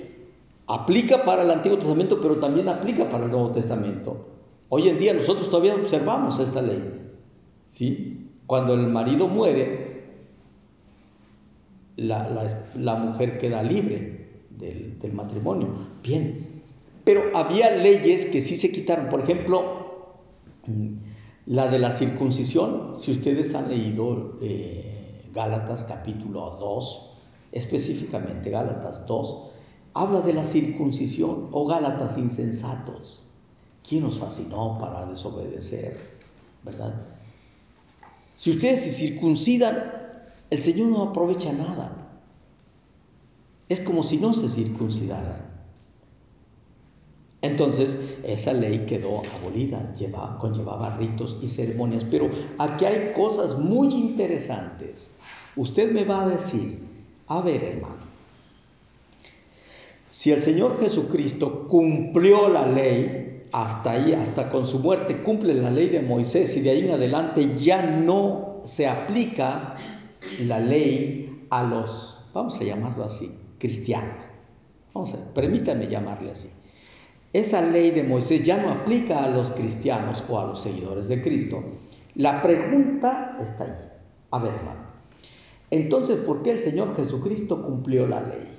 Aplica 0.65 1.25
para 1.25 1.43
el 1.43 1.51
Antiguo 1.51 1.77
Testamento, 1.77 2.21
pero 2.21 2.37
también 2.37 2.69
aplica 2.69 3.09
para 3.09 3.25
el 3.25 3.31
Nuevo 3.31 3.51
Testamento. 3.51 4.27
Hoy 4.69 4.87
en 4.87 4.97
día 4.97 5.13
nosotros 5.13 5.49
todavía 5.49 5.75
observamos 5.75 6.39
esta 6.39 6.61
ley. 6.61 7.01
¿sí? 7.67 8.29
Cuando 8.47 8.73
el 8.73 8.87
marido 8.87 9.27
muere, 9.27 9.92
la, 11.95 12.95
mujer 12.95 13.37
queda 13.37 13.63
libre 13.63 14.29
del, 14.49 14.99
del 14.99 15.13
matrimonio. 15.13 15.69
Bien, 16.01 16.61
pero 17.03 17.37
había 17.37 17.71
leyes 17.71 18.25
que 18.25 18.41
sí 18.41 18.55
se 18.55 18.71
quitaron. 18.71 19.09
Por 19.09 19.21
ejemplo, 19.21 19.83
la 21.45 21.67
de 21.67 21.79
la 21.79 21.91
circuncisión, 21.91 22.93
si 22.97 23.11
ustedes 23.11 23.53
han 23.53 23.69
leído 23.69 24.37
eh, 24.41 25.25
Gálatas 25.33 25.83
capítulo 25.83 26.57
2, 26.59 27.09
específicamente 27.51 28.49
Gálatas 28.49 29.05
2, 29.05 29.49
habla 29.93 30.21
de 30.21 30.33
la 30.33 30.45
circuncisión 30.45 31.49
o 31.51 31.67
Gálatas 31.67 32.17
insensatos. 32.17 33.27
¿Quién 33.87 34.03
nos 34.03 34.19
fascinó 34.19 34.77
para 34.79 35.05
desobedecer? 35.05 35.99
¿Verdad? 36.63 36.93
Si 38.35 38.51
ustedes 38.51 38.81
se 38.81 38.91
circuncidan, 38.91 40.02
el 40.53 40.61
Señor 40.61 40.89
no 40.89 41.01
aprovecha 41.01 41.51
nada. 41.51 42.11
Es 43.67 43.79
como 43.79 44.03
si 44.03 44.17
no 44.17 44.35
se 44.35 44.47
circuncidaran. 44.47 45.47
Entonces, 47.41 47.97
esa 48.23 48.53
ley 48.53 48.85
quedó 48.85 49.23
abolida, 49.35 49.95
llevaba, 49.95 50.37
conllevaba 50.37 50.95
ritos 50.95 51.39
y 51.41 51.47
ceremonias. 51.47 52.03
Pero 52.03 52.29
aquí 52.59 52.85
hay 52.85 53.13
cosas 53.13 53.57
muy 53.57 53.95
interesantes. 53.95 55.09
Usted 55.55 55.91
me 55.91 56.05
va 56.05 56.21
a 56.21 56.27
decir, 56.27 56.83
a 57.25 57.41
ver 57.41 57.63
hermano, 57.63 58.03
si 60.11 60.31
el 60.31 60.43
Señor 60.43 60.79
Jesucristo 60.79 61.67
cumplió 61.67 62.47
la 62.47 62.67
ley, 62.67 63.47
hasta 63.51 63.93
ahí, 63.93 64.13
hasta 64.13 64.51
con 64.51 64.67
su 64.67 64.77
muerte, 64.77 65.23
cumple 65.23 65.55
la 65.55 65.71
ley 65.71 65.89
de 65.89 66.01
Moisés 66.01 66.55
y 66.57 66.61
de 66.61 66.69
ahí 66.69 66.85
en 66.85 66.91
adelante 66.91 67.55
ya 67.57 67.81
no 67.81 68.61
se 68.63 68.87
aplica 68.87 69.75
la 70.39 70.59
ley 70.59 71.47
a 71.49 71.63
los, 71.63 72.29
vamos 72.33 72.59
a 72.59 72.63
llamarlo 72.63 73.03
así, 73.03 73.31
cristianos. 73.59 74.25
Vamos 74.93 75.13
a, 75.13 75.33
permítame 75.33 75.87
llamarle 75.87 76.31
así 76.31 76.49
esa 77.33 77.63
ley 77.63 77.89
de 77.89 78.03
Moisés 78.03 78.43
ya 78.43 78.61
no 78.61 78.69
aplica 78.69 79.23
a 79.23 79.29
los 79.29 79.51
cristianos 79.51 80.23
o 80.29 80.39
a 80.39 80.45
los 80.45 80.61
seguidores 80.61 81.07
de 81.07 81.21
Cristo. 81.21 81.63
La 82.13 82.43
pregunta 82.43 83.39
está 83.41 83.63
ahí. 83.63 83.89
A 84.29 84.37
ver, 84.37 84.53
hermano. 84.53 84.81
Entonces, 85.71 86.19
¿por 86.19 86.43
qué 86.43 86.51
el 86.51 86.61
Señor 86.61 86.95
Jesucristo 86.95 87.63
cumplió 87.63 88.05
la 88.05 88.21
ley? 88.21 88.55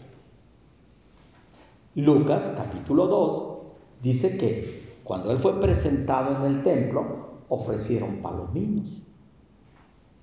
Lucas 1.95 2.53
capítulo 2.57 3.07
2 3.07 3.59
dice 4.03 4.37
que 4.37 4.97
cuando 5.05 5.31
Él 5.31 5.39
fue 5.39 5.61
presentado 5.61 6.45
en 6.45 6.53
el 6.53 6.63
templo, 6.65 7.43
ofrecieron 7.49 8.17
palominos. 8.17 9.01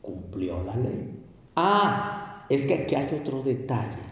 Cumplió 0.02 0.62
la 0.66 0.76
ley. 0.76 1.21
Ah, 1.56 2.46
es 2.50 2.66
que 2.66 2.74
aquí 2.74 2.96
hay 2.96 3.14
otro 3.14 3.42
detalle. 3.42 4.11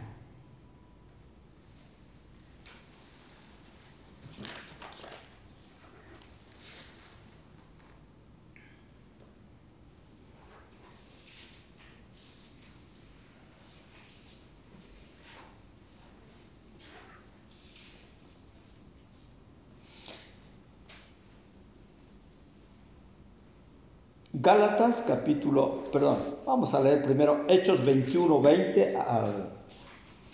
Gálatas 24.49 25.03
capítulo, 25.05 25.83
perdón, 25.93 26.17
vamos 26.43 26.73
a 26.73 26.79
leer 26.79 27.03
primero 27.03 27.45
Hechos 27.47 27.85
21, 27.85 28.41
20 28.41 28.95
al 28.97 29.49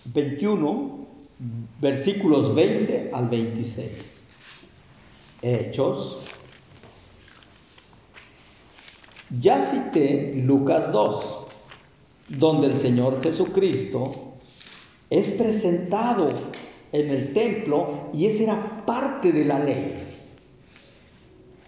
21, 0.06 1.06
versículos 1.82 2.56
20 2.56 3.10
al 3.12 3.28
26. 3.28 3.90
Hechos. 5.42 6.20
Ya 9.38 9.60
cité 9.60 10.36
Lucas 10.46 10.94
2, 10.94 11.38
donde 12.30 12.68
el 12.68 12.80
Señor 12.80 13.22
Jesucristo 13.22 14.36
es 15.10 15.28
presentado 15.28 16.30
en 16.94 17.10
el 17.10 17.34
templo 17.34 18.12
y 18.14 18.28
esa 18.28 18.44
era 18.44 18.86
parte 18.86 19.34
de 19.34 19.44
la 19.44 19.60
ley. 19.60 19.98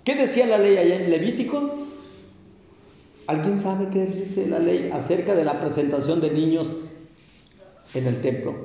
¿Qué 0.05 0.15
decía 0.15 0.47
la 0.47 0.57
ley 0.57 0.77
allá 0.77 0.95
en 0.95 1.11
Levítico? 1.11 1.96
¿Alguien 3.27 3.57
sabe 3.57 3.89
qué 3.89 4.05
dice 4.05 4.47
la 4.47 4.59
ley 4.59 4.89
acerca 4.91 5.35
de 5.35 5.43
la 5.43 5.59
presentación 5.59 6.21
de 6.21 6.31
niños 6.31 6.71
en 7.93 8.07
el 8.07 8.21
templo? 8.21 8.55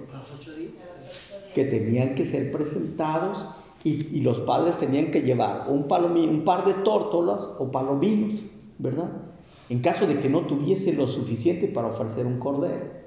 Que 1.52 1.64
tenían 1.64 2.14
que 2.14 2.24
ser 2.24 2.52
presentados 2.52 3.44
y, 3.82 4.20
los 4.20 4.40
padres 4.40 4.78
tenían 4.78 5.10
que 5.10 5.22
llevar 5.22 5.68
un, 5.68 5.86
un 5.90 6.44
par 6.44 6.64
de 6.64 6.74
tórtolas 6.84 7.56
o 7.58 7.72
palominos, 7.72 8.40
¿verdad? 8.78 9.10
En 9.68 9.80
caso 9.80 10.06
de 10.06 10.20
que 10.20 10.28
no 10.28 10.42
tuviese 10.42 10.92
lo 10.92 11.08
suficiente 11.08 11.66
para 11.66 11.88
ofrecer 11.88 12.26
un 12.26 12.38
cordero, 12.38 13.02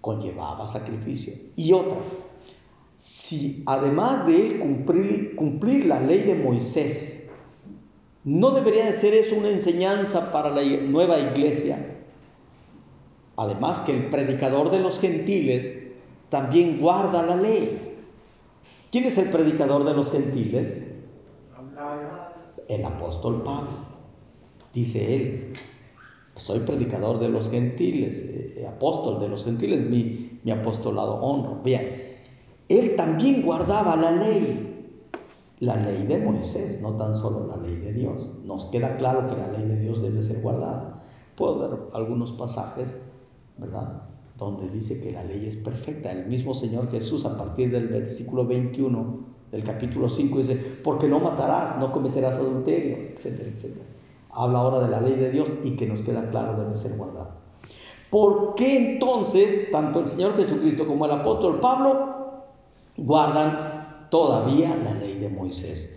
conllevaba 0.00 0.66
sacrificio. 0.66 1.34
Y 1.56 1.72
otra, 1.72 1.98
si 2.98 3.62
además 3.66 4.26
de 4.26 4.58
cumplir, 4.58 5.36
cumplir 5.36 5.84
la 5.86 6.00
ley 6.00 6.22
de 6.22 6.36
Moisés, 6.36 7.15
¿No 8.26 8.50
debería 8.50 8.86
de 8.86 8.92
ser 8.92 9.14
eso 9.14 9.36
una 9.36 9.50
enseñanza 9.50 10.32
para 10.32 10.50
la 10.50 10.60
nueva 10.64 11.16
iglesia? 11.16 11.94
Además 13.36 13.78
que 13.80 13.92
el 13.92 14.06
predicador 14.06 14.72
de 14.72 14.80
los 14.80 14.98
gentiles 14.98 15.92
también 16.28 16.80
guarda 16.80 17.22
la 17.22 17.36
ley. 17.36 17.94
¿Quién 18.90 19.04
es 19.04 19.16
el 19.18 19.30
predicador 19.30 19.84
de 19.84 19.94
los 19.94 20.10
gentiles? 20.10 20.92
El 22.66 22.84
apóstol 22.84 23.44
Pablo. 23.44 23.70
Dice 24.74 25.14
él, 25.14 25.52
soy 26.34 26.60
predicador 26.60 27.20
de 27.20 27.28
los 27.28 27.48
gentiles, 27.48 28.24
eh, 28.26 28.66
apóstol 28.68 29.20
de 29.20 29.28
los 29.28 29.44
gentiles, 29.44 29.88
mi, 29.88 30.40
mi 30.42 30.50
apostolado 30.50 31.22
honro. 31.22 31.60
Bien, 31.62 32.16
él 32.68 32.96
también 32.96 33.42
guardaba 33.42 33.94
la 33.94 34.10
ley 34.10 34.75
la 35.58 35.76
ley 35.76 36.06
de 36.06 36.18
Moisés, 36.18 36.80
no 36.82 36.96
tan 36.96 37.16
solo 37.16 37.46
la 37.46 37.56
ley 37.56 37.76
de 37.76 37.92
Dios. 37.92 38.32
Nos 38.44 38.66
queda 38.66 38.96
claro 38.96 39.26
que 39.26 39.36
la 39.36 39.48
ley 39.48 39.66
de 39.66 39.78
Dios 39.80 40.02
debe 40.02 40.20
ser 40.22 40.42
guardada. 40.42 41.02
Puedo 41.34 41.58
ver 41.58 41.78
algunos 41.94 42.32
pasajes, 42.32 43.02
¿verdad? 43.56 44.02
Donde 44.36 44.68
dice 44.68 45.00
que 45.00 45.12
la 45.12 45.24
ley 45.24 45.46
es 45.46 45.56
perfecta. 45.56 46.12
El 46.12 46.26
mismo 46.26 46.52
Señor 46.52 46.90
Jesús, 46.90 47.24
a 47.24 47.38
partir 47.38 47.70
del 47.70 47.88
versículo 47.88 48.46
21 48.46 49.36
del 49.50 49.64
capítulo 49.64 50.10
5, 50.10 50.38
dice, 50.38 50.56
porque 50.84 51.08
no 51.08 51.20
matarás, 51.20 51.78
no 51.78 51.90
cometerás 51.90 52.34
adulterio, 52.34 52.96
etcétera, 53.14 53.48
etcétera. 53.48 53.86
Habla 54.30 54.58
ahora 54.58 54.80
de 54.80 54.90
la 54.90 55.00
ley 55.00 55.14
de 55.14 55.30
Dios 55.30 55.48
y 55.64 55.76
que 55.76 55.86
nos 55.86 56.02
queda 56.02 56.28
claro 56.28 56.60
debe 56.62 56.76
ser 56.76 56.98
guardada. 56.98 57.36
¿Por 58.10 58.54
qué 58.54 58.92
entonces 58.92 59.70
tanto 59.70 60.00
el 60.00 60.08
Señor 60.08 60.36
Jesucristo 60.36 60.86
como 60.86 61.06
el 61.06 61.12
apóstol 61.12 61.58
Pablo 61.60 62.14
guardan 62.98 63.75
todavía 64.10 64.76
la 64.76 64.94
ley 64.94 65.18
de 65.18 65.28
Moisés 65.28 65.96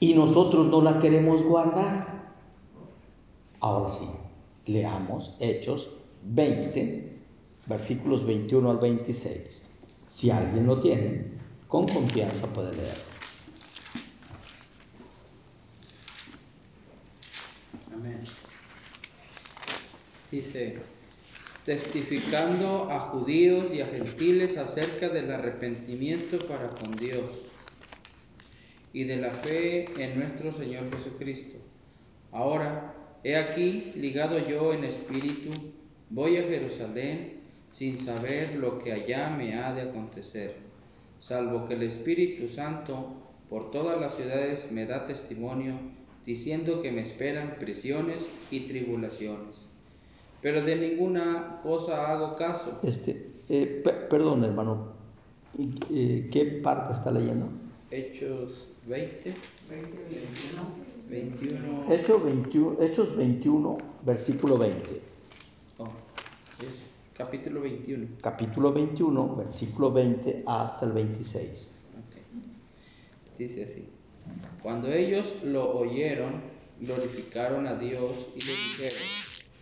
y 0.00 0.14
nosotros 0.14 0.66
no 0.66 0.80
la 0.80 0.98
queremos 0.98 1.42
guardar. 1.42 2.30
Ahora 3.60 3.90
sí, 3.90 4.08
leamos 4.66 5.34
Hechos 5.38 5.88
20, 6.24 7.12
versículos 7.66 8.26
21 8.26 8.70
al 8.70 8.78
26. 8.78 9.62
Si 10.08 10.30
alguien 10.30 10.66
lo 10.66 10.80
tiene, 10.80 11.26
con 11.68 11.86
confianza 11.86 12.46
puede 12.46 12.72
leerlo. 12.72 13.04
Amén. 17.94 18.22
Dice, 20.30 20.78
testificando 21.66 22.90
a 22.90 23.00
judíos 23.10 23.72
y 23.72 23.82
a 23.82 23.86
gentiles 23.86 24.56
acerca 24.56 25.10
del 25.10 25.30
arrepentimiento 25.30 26.38
para 26.46 26.70
con 26.70 26.92
Dios 26.92 27.49
y 28.92 29.04
de 29.04 29.16
la 29.16 29.30
fe 29.30 29.86
en 30.02 30.18
nuestro 30.18 30.52
Señor 30.52 30.90
Jesucristo. 30.94 31.58
Ahora, 32.32 32.94
he 33.24 33.36
aquí, 33.36 33.92
ligado 33.96 34.38
yo 34.38 34.72
en 34.72 34.84
espíritu, 34.84 35.50
voy 36.08 36.36
a 36.38 36.42
Jerusalén 36.42 37.40
sin 37.70 37.98
saber 37.98 38.56
lo 38.56 38.78
que 38.78 38.92
allá 38.92 39.30
me 39.30 39.54
ha 39.54 39.72
de 39.72 39.82
acontecer, 39.82 40.56
salvo 41.18 41.66
que 41.66 41.74
el 41.74 41.82
Espíritu 41.84 42.48
Santo 42.48 43.14
por 43.48 43.70
todas 43.70 44.00
las 44.00 44.14
ciudades 44.14 44.70
me 44.72 44.86
da 44.86 45.06
testimonio, 45.06 45.74
diciendo 46.24 46.80
que 46.82 46.92
me 46.92 47.00
esperan 47.02 47.56
prisiones 47.58 48.30
y 48.50 48.60
tribulaciones. 48.60 49.66
Pero 50.42 50.62
de 50.62 50.76
ninguna 50.76 51.60
cosa 51.62 52.10
hago 52.12 52.34
caso. 52.36 52.80
Este, 52.82 53.28
eh, 53.48 53.82
pe- 53.84 54.06
perdón, 54.08 54.44
hermano, 54.44 54.92
eh, 55.92 56.28
¿qué 56.32 56.44
parte 56.62 56.92
está 56.94 57.10
leyendo? 57.10 57.48
Hechos 57.90 58.68
20, 58.90 59.34
20, 59.68 59.98
21. 60.10 60.64
21. 61.08 61.92
Hechos 61.94 62.24
21, 62.24 62.82
Hechos 62.82 63.16
21, 63.16 63.78
versículo 64.04 64.58
20. 64.58 65.00
oh, 65.78 65.88
es 66.58 66.94
capítulo 67.16 67.60
21. 67.60 68.08
Capítulo 68.20 68.72
21, 68.72 69.36
versículo 69.36 69.92
20 69.92 70.42
hasta 70.44 70.86
el 70.86 70.92
26. 70.92 71.70
Ok. 71.98 73.38
Dice 73.38 73.62
así. 73.62 73.88
Cuando 74.60 74.92
ellos 74.92 75.36
lo 75.44 75.70
oyeron, 75.78 76.40
glorificaron 76.80 77.68
a 77.68 77.76
Dios 77.76 78.10
y 78.34 78.40
le 78.40 78.50
dijeron, 78.50 78.98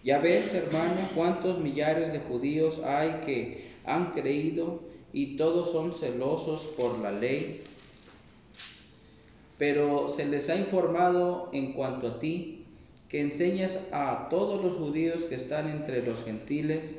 ya 0.04 0.20
ves, 0.20 0.54
hermano, 0.54 1.06
cuántos 1.14 1.58
millares 1.58 2.14
de 2.14 2.20
judíos 2.20 2.80
hay 2.82 3.20
que 3.26 3.72
han 3.84 4.12
creído 4.12 4.80
y 5.12 5.36
todos 5.36 5.70
son 5.70 5.92
celosos 5.92 6.62
por 6.78 6.98
la 7.00 7.12
ley. 7.12 7.64
Pero 9.58 10.08
se 10.08 10.24
les 10.24 10.48
ha 10.48 10.56
informado 10.56 11.50
en 11.52 11.72
cuanto 11.72 12.08
a 12.08 12.18
ti, 12.18 12.66
que 13.08 13.20
enseñas 13.20 13.78
a 13.90 14.28
todos 14.30 14.62
los 14.62 14.76
judíos 14.76 15.24
que 15.24 15.34
están 15.34 15.68
entre 15.68 16.02
los 16.02 16.24
gentiles 16.24 16.96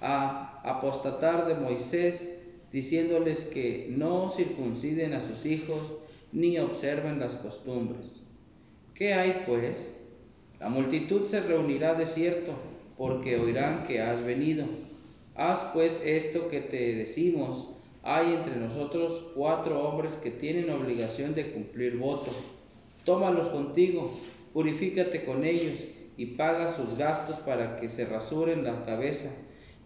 a 0.00 0.60
apostatar 0.62 1.46
de 1.46 1.54
Moisés, 1.54 2.38
diciéndoles 2.72 3.44
que 3.44 3.86
no 3.90 4.28
circunciden 4.28 5.14
a 5.14 5.22
sus 5.22 5.46
hijos 5.46 5.94
ni 6.32 6.58
observen 6.58 7.18
las 7.18 7.34
costumbres. 7.36 8.22
¿Qué 8.94 9.14
hay 9.14 9.44
pues? 9.46 9.92
La 10.60 10.68
multitud 10.68 11.26
se 11.26 11.40
reunirá 11.40 11.94
de 11.94 12.06
cierto, 12.06 12.52
porque 12.96 13.38
oirán 13.38 13.84
que 13.84 14.00
has 14.00 14.24
venido. 14.24 14.66
Haz 15.34 15.66
pues 15.72 16.00
esto 16.04 16.48
que 16.48 16.60
te 16.60 16.94
decimos. 16.94 17.75
Hay 18.08 18.34
entre 18.34 18.54
nosotros 18.54 19.32
cuatro 19.34 19.82
hombres 19.82 20.14
que 20.14 20.30
tienen 20.30 20.70
obligación 20.70 21.34
de 21.34 21.50
cumplir 21.50 21.96
voto. 21.96 22.30
Tómalos 23.04 23.48
contigo, 23.48 24.16
purifícate 24.52 25.24
con 25.24 25.42
ellos 25.42 25.84
y 26.16 26.26
paga 26.26 26.70
sus 26.70 26.96
gastos 26.96 27.38
para 27.38 27.78
que 27.78 27.88
se 27.88 28.04
rasuren 28.04 28.62
la 28.62 28.84
cabeza. 28.84 29.32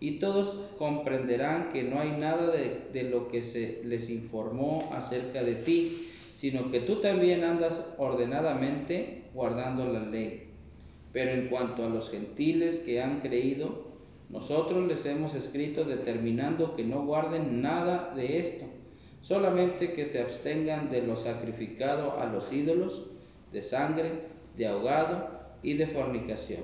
Y 0.01 0.19
todos 0.19 0.71
comprenderán 0.77 1.71
que 1.73 1.83
no 1.83 1.99
hay 1.99 2.11
nada 2.11 2.51
de, 2.51 2.83
de 2.93 3.05
lo 3.05 3.29
que 3.29 3.43
se 3.43 3.81
les 3.85 4.11
informó 4.11 4.91
acerca 4.93 5.43
de 5.43 5.55
ti, 5.55 6.11
sino 6.37 6.71
que 6.71 6.81
tú 6.81 6.97
también 6.97 7.43
andas 7.43 7.83
ordenadamente 7.97 9.23
guardando 9.33 9.91
la 9.91 10.01
ley. 10.01 10.51
Pero 11.15 11.31
en 11.31 11.49
cuanto 11.49 11.87
a 11.87 11.89
los 11.89 12.11
gentiles 12.11 12.81
que 12.81 13.01
han 13.01 13.21
creído, 13.21 13.90
nosotros 14.31 14.87
les 14.87 15.05
hemos 15.07 15.35
escrito 15.35 15.85
determinando 15.85 16.77
que 16.77 16.85
no 16.85 17.05
guarden 17.05 17.61
nada 17.63 18.13
de 18.15 18.39
esto, 18.39 18.65
solamente 19.23 19.93
que 19.93 20.07
se 20.07 20.21
abstengan 20.21 20.89
de 20.89 21.03
lo 21.03 21.17
sacrificado 21.17 22.19
a 22.19 22.27
los 22.27 22.53
ídolos, 22.53 23.11
de 23.53 23.63
sangre, 23.63 24.13
de 24.57 24.69
ahogado 24.69 25.29
y 25.63 25.75
de 25.75 25.89
fornicación. 25.89 26.63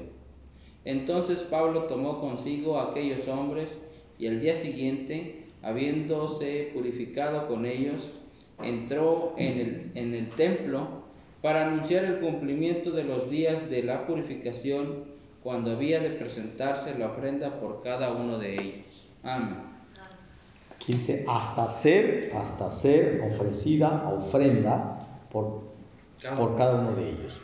Entonces 0.85 1.41
Pablo 1.41 1.85
tomó 1.85 2.21
consigo 2.21 2.79
a 2.79 2.91
aquellos 2.91 3.27
hombres 3.27 3.85
y 4.19 4.29
al 4.29 4.41
día 4.41 4.55
siguiente, 4.55 5.47
habiéndose 5.63 6.71
purificado 6.73 7.49
con 7.49 7.67
ellos, 7.67 8.15
entró 8.63 9.35
en 9.37 9.59
el, 9.59 9.91
en 9.97 10.15
el 10.15 10.29
templo 10.31 11.05
para 11.43 11.67
anunciar 11.67 12.05
el 12.05 12.21
cumplimiento 12.21 12.93
de 12.93 13.05
los 13.05 13.29
días 13.29 13.69
de 13.69 13.83
la 13.83 14.07
purificación 14.07 15.16
cuando 15.47 15.71
había 15.71 16.01
de 16.01 16.11
presentarse 16.11 16.99
la 16.99 17.07
ofrenda 17.07 17.61
por 17.61 17.81
cada 17.81 18.11
uno 18.11 18.37
de 18.37 18.55
ellos. 18.55 19.07
Amén. 19.23 19.59
Aquí 20.75 20.95
dice, 20.95 21.25
hasta 21.29 21.71
ser, 21.71 22.33
hasta 22.35 22.69
ser 22.73 23.21
ofrecida 23.33 24.11
ofrenda 24.13 25.07
por, 25.31 25.63
Cada- 26.21 26.35
por 26.37 26.57
cada 26.57 26.81
uno 26.81 26.97
de 26.97 27.11
ellos. 27.11 27.41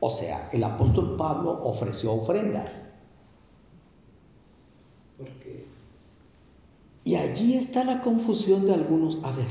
O 0.00 0.10
sea, 0.10 0.48
el 0.52 0.64
apóstol 0.64 1.14
Pablo 1.16 1.52
ofreció 1.62 2.14
ofrenda. 2.14 2.64
Porque 5.16 5.66
Y 7.04 7.14
allí 7.14 7.54
está 7.56 7.84
la 7.84 8.00
confusión 8.02 8.66
de 8.66 8.74
algunos. 8.74 9.18
A 9.22 9.30
ver, 9.30 9.46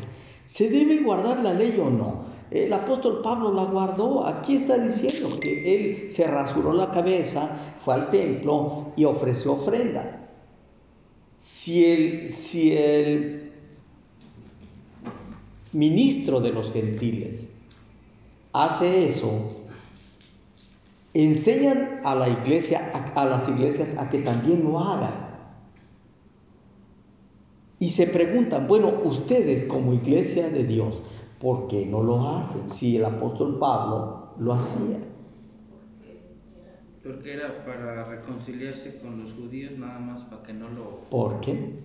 ¿se 0.46 0.70
debe 0.70 1.02
guardar 1.02 1.40
la 1.40 1.54
ley 1.54 1.80
o 1.80 1.90
no? 1.90 2.26
El 2.52 2.74
apóstol 2.74 3.22
Pablo 3.22 3.54
la 3.54 3.64
guardó. 3.66 4.26
Aquí 4.26 4.56
está 4.56 4.78
diciendo 4.78 5.40
que 5.40 5.76
él 5.76 6.12
se 6.12 6.26
rasuró 6.26 6.74
la 6.74 6.90
cabeza, 6.90 7.76
fue 7.84 7.94
al 7.94 8.10
templo 8.10 8.88
y 8.96 9.06
ofreció 9.06 9.54
ofrenda. 9.54 10.28
Si 11.38 11.86
el, 11.86 12.30
si 12.30 12.76
el 12.76 13.52
ministro 15.72 16.42
de 16.42 16.52
los 16.52 16.74
gentiles 16.74 17.48
hace 18.52 19.06
eso, 19.06 19.56
enseñan 21.14 22.02
a 22.04 22.16
la 22.16 22.30
iglesia, 22.30 22.92
a, 23.16 23.22
a 23.22 23.26
las 23.26 23.48
iglesias 23.48 23.96
a 23.98 24.10
que 24.10 24.20
también 24.20 24.64
lo 24.64 24.80
hagan. 24.80 25.30
Y 27.78 27.92
se 27.92 28.08
preguntan, 28.08 28.68
bueno, 28.68 28.92
ustedes 29.06 29.64
como 29.66 29.94
iglesia 29.94 30.50
de 30.50 30.66
Dios, 30.66 31.02
¿por 31.40 31.68
qué 31.68 31.86
no 31.86 32.04
lo 32.04 32.38
hacen? 32.38 32.70
Si 32.70 32.98
el 32.98 33.06
apóstol 33.06 33.58
Pablo 33.60 34.34
lo 34.40 34.54
hacía. 34.54 35.00
porque 37.04 37.34
era 37.34 37.66
para 37.66 38.04
reconciliarse 38.04 39.00
con 39.00 39.24
los 39.24 39.34
judíos, 39.34 39.72
nada 39.78 40.00
más 40.00 40.22
para 40.24 40.44
que 40.44 40.54
no 40.54 40.70
lo... 40.70 41.02
Porque 41.10 41.80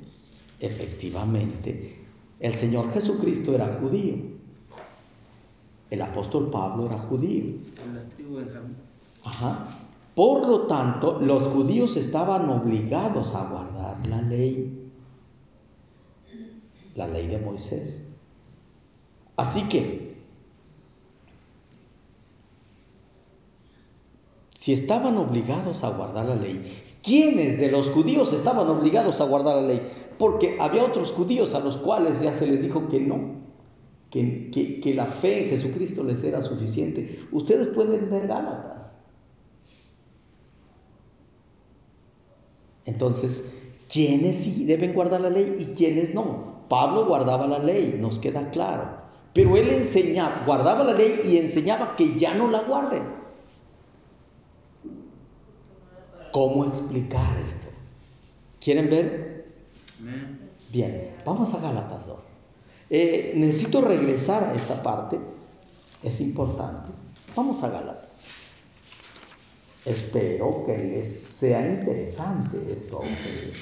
efectivamente 0.60 2.04
el 2.40 2.54
Señor 2.54 2.92
Jesucristo 2.92 3.54
era 3.54 3.78
judío. 3.80 4.16
El 5.88 6.02
apóstol 6.02 6.50
Pablo 6.50 6.86
era 6.86 6.98
judío. 6.98 7.54
En 7.84 7.94
la 7.94 8.02
tribu 8.08 8.36
de 8.36 8.44
Benjamín. 8.44 8.76
Ajá. 9.24 9.66
Por 10.14 10.46
lo 10.46 10.60
tanto, 10.62 11.20
los 11.20 11.44
judíos 11.48 11.96
estaban 11.96 12.48
obligados 12.48 13.34
a 13.34 13.48
guardar 13.48 14.06
la 14.06 14.22
ley, 14.22 14.90
la 16.94 17.08
ley 17.08 17.26
de 17.28 17.38
Moisés. 17.38 18.03
Así 19.36 19.62
que, 19.68 20.14
si 24.56 24.72
estaban 24.72 25.16
obligados 25.18 25.84
a 25.84 25.90
guardar 25.90 26.26
la 26.26 26.34
ley, 26.36 26.82
¿quiénes 27.02 27.58
de 27.58 27.70
los 27.70 27.90
judíos 27.90 28.32
estaban 28.32 28.68
obligados 28.68 29.20
a 29.20 29.24
guardar 29.24 29.56
la 29.56 29.68
ley? 29.68 29.80
Porque 30.18 30.56
había 30.60 30.84
otros 30.84 31.12
judíos 31.12 31.54
a 31.54 31.60
los 31.60 31.76
cuales 31.78 32.20
ya 32.22 32.32
se 32.34 32.46
les 32.46 32.62
dijo 32.62 32.88
que 32.88 33.00
no, 33.00 33.42
que, 34.10 34.50
que- 34.82 34.94
la 34.94 35.06
fe 35.06 35.44
en 35.44 35.50
Jesucristo 35.50 36.04
les 36.04 36.22
era 36.24 36.42
suficiente. 36.42 37.20
Ustedes 37.32 37.68
pueden 37.68 38.10
ver 38.10 38.28
Gálatas. 38.28 38.96
Entonces, 42.84 43.52
¿quiénes 43.92 44.36
sí 44.42 44.64
deben 44.64 44.92
guardar 44.92 45.20
la 45.20 45.30
ley 45.30 45.56
y 45.58 45.74
quiénes 45.74 46.14
no? 46.14 46.64
Pablo 46.68 47.06
guardaba 47.06 47.46
la 47.46 47.58
ley, 47.58 47.96
nos 48.00 48.18
queda 48.18 48.50
claro. 48.50 49.03
Pero 49.34 49.56
él 49.56 49.68
enseñaba, 49.68 50.44
guardaba 50.46 50.84
la 50.84 50.94
ley 50.94 51.20
y 51.24 51.36
enseñaba 51.38 51.96
que 51.96 52.16
ya 52.18 52.34
no 52.34 52.48
la 52.48 52.60
guarden. 52.60 53.02
¿Cómo 56.30 56.64
explicar 56.64 57.36
esto? 57.44 57.66
¿Quieren 58.60 58.88
ver? 58.88 59.54
Bien, 60.72 61.16
vamos 61.24 61.52
a 61.52 61.58
Gálatas 61.58 62.06
2. 62.06 62.18
Eh, 62.90 63.32
necesito 63.36 63.80
regresar 63.80 64.44
a 64.44 64.54
esta 64.54 64.82
parte, 64.82 65.18
es 66.02 66.20
importante. 66.20 66.90
Vamos 67.34 67.62
a 67.62 67.70
Gálatas. 67.70 68.10
Espero 69.84 70.64
que 70.64 70.78
les 70.78 71.26
sea 71.26 71.66
interesante 71.68 72.58
esto 72.70 72.96
a 72.96 73.00
ustedes 73.00 73.58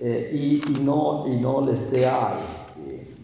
Eh, 0.00 0.30
y, 0.32 0.62
y 0.70 0.80
no, 0.84 1.26
y 1.26 1.36
no 1.36 1.66
les 1.66 1.80
sea, 1.80 2.38
este, 2.38 3.17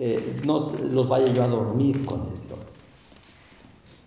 eh, 0.00 0.40
no 0.44 0.60
los 0.92 1.08
vaya 1.08 1.32
yo 1.32 1.42
a 1.42 1.48
dormir 1.48 2.06
con 2.06 2.30
esto. 2.32 2.56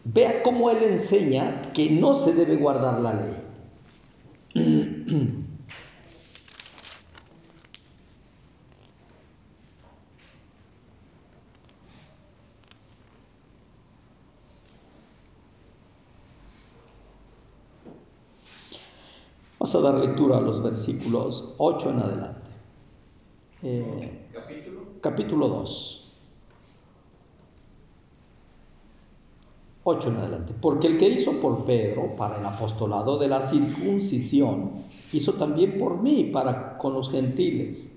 Vea 0.06 0.42
cómo 0.42 0.70
él 0.70 0.84
enseña 0.84 1.74
que 1.74 1.90
no 1.90 2.16
se 2.16 2.34
debe 2.34 2.56
guardar 2.56 3.02
la 3.02 3.14
ley. 3.14 3.36
Vamos 19.60 19.76
a 19.76 19.82
dar 19.82 19.94
lectura 19.96 20.38
a 20.38 20.42
los 20.42 20.64
versículos 20.64 21.54
8 21.58 21.90
en 21.92 22.00
adelante. 22.00 22.50
Eh, 23.62 24.30
Capítulo 24.34 24.91
capítulo 25.02 25.48
2. 25.50 25.98
8 29.84 30.10
en 30.10 30.16
adelante. 30.18 30.54
Porque 30.60 30.88
el 30.88 30.98
que 30.98 31.10
hizo 31.10 31.34
por 31.42 31.66
Pedro 31.66 32.16
para 32.16 32.40
el 32.40 32.46
apostolado 32.46 33.18
de 33.18 33.28
la 33.28 33.42
circuncisión, 33.42 34.72
hizo 35.12 35.34
también 35.34 35.78
por 35.78 36.02
mí 36.02 36.30
para 36.32 36.78
con 36.78 36.94
los 36.94 37.10
gentiles. 37.10 37.92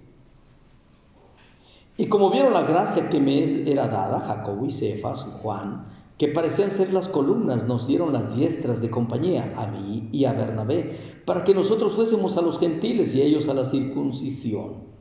Y 1.97 2.07
como 2.07 2.31
vieron 2.31 2.53
la 2.55 2.63
gracia 2.63 3.09
que 3.09 3.21
me 3.21 3.71
era 3.71 3.87
dada, 3.87 4.19
Jacobo 4.21 4.67
y 4.67 4.73
Cefas, 4.73 5.23
Juan, 5.23 5.87
que 6.19 6.29
parecían 6.29 6.71
ser 6.71 6.93
las 6.93 7.09
columnas, 7.09 7.65
nos 7.65 7.87
dieron 7.87 8.13
las 8.13 8.35
diestras 8.35 8.81
de 8.81 8.91
compañía, 8.91 9.55
a 9.57 9.67
mí 9.67 10.09
y 10.11 10.25
a 10.25 10.33
Bernabé, 10.33 11.21
para 11.25 11.45
que 11.45 11.55
nosotros 11.55 11.93
fuésemos 11.93 12.37
a 12.37 12.43
los 12.43 12.59
gentiles 12.59 13.15
y 13.15 13.23
ellos 13.23 13.49
a 13.49 13.55
la 13.55 13.65
circuncisión. 13.65 14.94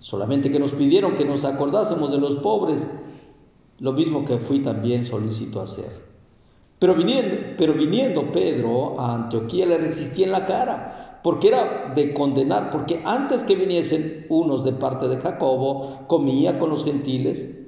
Solamente 0.00 0.50
que 0.50 0.58
nos 0.58 0.72
pidieron 0.72 1.14
que 1.14 1.24
nos 1.24 1.44
acordásemos 1.44 2.10
de 2.10 2.18
los 2.18 2.36
pobres 2.36 2.86
lo 3.78 3.92
mismo 3.92 4.24
que 4.24 4.38
fui 4.38 4.60
también 4.60 5.06
solícito 5.06 5.60
hacer. 5.60 6.10
Pero 6.78 6.94
viniendo, 6.94 7.36
pero 7.58 7.74
viniendo 7.74 8.32
Pedro 8.32 8.98
a 9.00 9.14
Antioquía 9.14 9.66
le 9.66 9.78
resistí 9.78 10.22
en 10.22 10.32
la 10.32 10.46
cara, 10.46 11.20
porque 11.22 11.48
era 11.48 11.92
de 11.94 12.14
condenar, 12.14 12.70
porque 12.70 13.02
antes 13.04 13.44
que 13.44 13.54
viniesen 13.54 14.26
unos 14.30 14.64
de 14.64 14.72
parte 14.72 15.08
de 15.08 15.18
Jacobo, 15.18 16.06
comía 16.06 16.58
con 16.58 16.70
los 16.70 16.84
gentiles, 16.84 17.58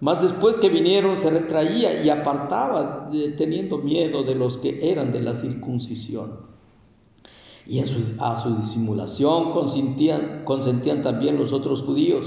mas 0.00 0.20
después 0.20 0.58
que 0.58 0.68
vinieron 0.68 1.16
se 1.16 1.30
retraía 1.30 2.02
y 2.04 2.10
apartaba, 2.10 3.08
teniendo 3.38 3.78
miedo 3.78 4.22
de 4.22 4.34
los 4.34 4.58
que 4.58 4.90
eran 4.90 5.12
de 5.12 5.22
la 5.22 5.34
circuncisión. 5.34 6.55
Y 7.66 7.80
a 7.80 8.36
su 8.36 8.56
disimulación 8.56 9.50
consentían, 9.50 11.02
también 11.02 11.36
los 11.36 11.52
otros 11.52 11.82
judíos 11.82 12.26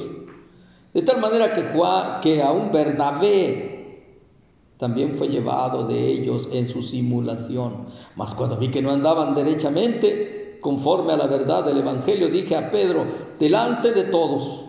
de 0.94 1.04
tal 1.04 1.22
manera 1.22 1.54
que, 1.54 1.64
Juan, 1.64 2.20
que 2.22 2.42
aún 2.42 2.72
Bernabé 2.72 3.70
también 4.78 5.18
fue 5.18 5.28
llevado 5.28 5.88
de 5.88 6.08
ellos 6.08 6.50
en 6.52 6.68
su 6.70 6.82
simulación. 6.82 7.88
Mas 8.16 8.34
cuando 8.34 8.58
vi 8.58 8.70
que 8.70 8.82
no 8.82 8.92
andaban 8.92 9.36
derechamente, 9.36 10.58
conforme 10.62 11.14
a 11.14 11.18
la 11.18 11.28
verdad 11.28 11.64
del 11.64 11.80
Evangelio, 11.80 12.30
dije 12.30 12.56
a 12.56 12.72
Pedro, 12.72 13.06
delante 13.38 13.92
de 13.92 14.06
todos, 14.06 14.66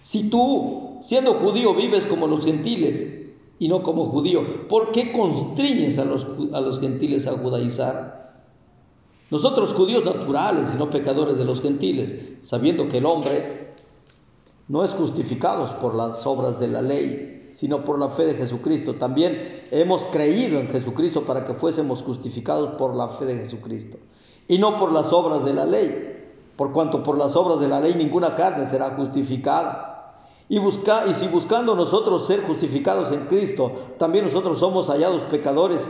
si 0.00 0.30
tú, 0.30 0.98
siendo 1.00 1.34
judío, 1.34 1.74
vives 1.74 2.06
como 2.06 2.26
los 2.28 2.44
gentiles 2.44 3.26
y 3.58 3.68
no 3.68 3.82
como 3.82 4.06
judío, 4.06 4.68
¿por 4.68 4.92
qué 4.92 5.12
constriñes 5.12 5.98
a 5.98 6.04
los, 6.04 6.26
a 6.52 6.60
los 6.60 6.80
gentiles 6.80 7.26
a 7.26 7.32
judaizar? 7.32 8.27
Nosotros 9.30 9.74
judíos 9.74 10.04
naturales 10.04 10.72
y 10.74 10.78
no 10.78 10.88
pecadores 10.88 11.36
de 11.36 11.44
los 11.44 11.60
gentiles, 11.60 12.14
sabiendo 12.42 12.88
que 12.88 12.98
el 12.98 13.06
hombre 13.06 13.74
no 14.68 14.84
es 14.84 14.92
justificados 14.92 15.72
por 15.72 15.94
las 15.94 16.26
obras 16.26 16.58
de 16.58 16.68
la 16.68 16.80
ley, 16.80 17.52
sino 17.54 17.84
por 17.84 17.98
la 17.98 18.10
fe 18.10 18.24
de 18.24 18.34
Jesucristo. 18.34 18.94
También 18.94 19.66
hemos 19.70 20.04
creído 20.06 20.60
en 20.60 20.68
Jesucristo 20.68 21.24
para 21.24 21.44
que 21.44 21.54
fuésemos 21.54 22.02
justificados 22.02 22.76
por 22.76 22.94
la 22.94 23.08
fe 23.08 23.26
de 23.26 23.38
Jesucristo 23.38 23.98
y 24.46 24.58
no 24.58 24.76
por 24.78 24.92
las 24.92 25.12
obras 25.12 25.44
de 25.44 25.52
la 25.52 25.66
ley, 25.66 26.32
por 26.56 26.72
cuanto 26.72 27.02
por 27.02 27.18
las 27.18 27.36
obras 27.36 27.60
de 27.60 27.68
la 27.68 27.80
ley 27.80 27.94
ninguna 27.94 28.34
carne 28.34 28.64
será 28.64 28.90
justificada. 28.90 30.24
Y 30.48 30.58
si 31.14 31.28
buscando 31.28 31.74
nosotros 31.74 32.26
ser 32.26 32.44
justificados 32.44 33.12
en 33.12 33.26
Cristo, 33.26 33.72
también 33.98 34.24
nosotros 34.24 34.58
somos 34.58 34.88
hallados 34.88 35.22
pecadores, 35.24 35.86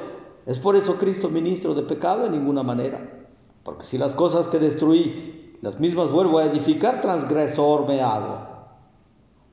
¿es 0.46 0.58
por 0.58 0.74
eso 0.74 0.96
Cristo 0.96 1.28
ministro 1.28 1.74
de 1.74 1.82
pecado? 1.82 2.26
En 2.26 2.32
ninguna 2.32 2.64
manera. 2.64 3.27
Porque 3.68 3.84
si 3.84 3.98
las 3.98 4.14
cosas 4.14 4.48
que 4.48 4.58
destruí, 4.58 5.52
las 5.60 5.78
mismas 5.78 6.10
vuelvo 6.10 6.38
a 6.38 6.46
edificar, 6.46 7.02
transgresor 7.02 7.86
me 7.86 8.00
hago. 8.00 8.38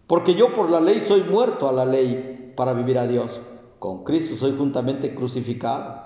Porque 0.08 0.36
yo 0.36 0.54
por 0.54 0.70
la 0.70 0.80
ley 0.80 1.02
soy 1.02 1.24
muerto 1.24 1.68
a 1.68 1.74
la 1.74 1.86
ley 1.86 2.54
para 2.56 2.72
vivir 2.72 2.98
a 2.98 3.08
Dios. 3.08 3.38
Con 3.78 4.06
Cristo 4.06 4.38
soy 4.38 4.56
juntamente 4.58 5.14
crucificado. 5.14 6.02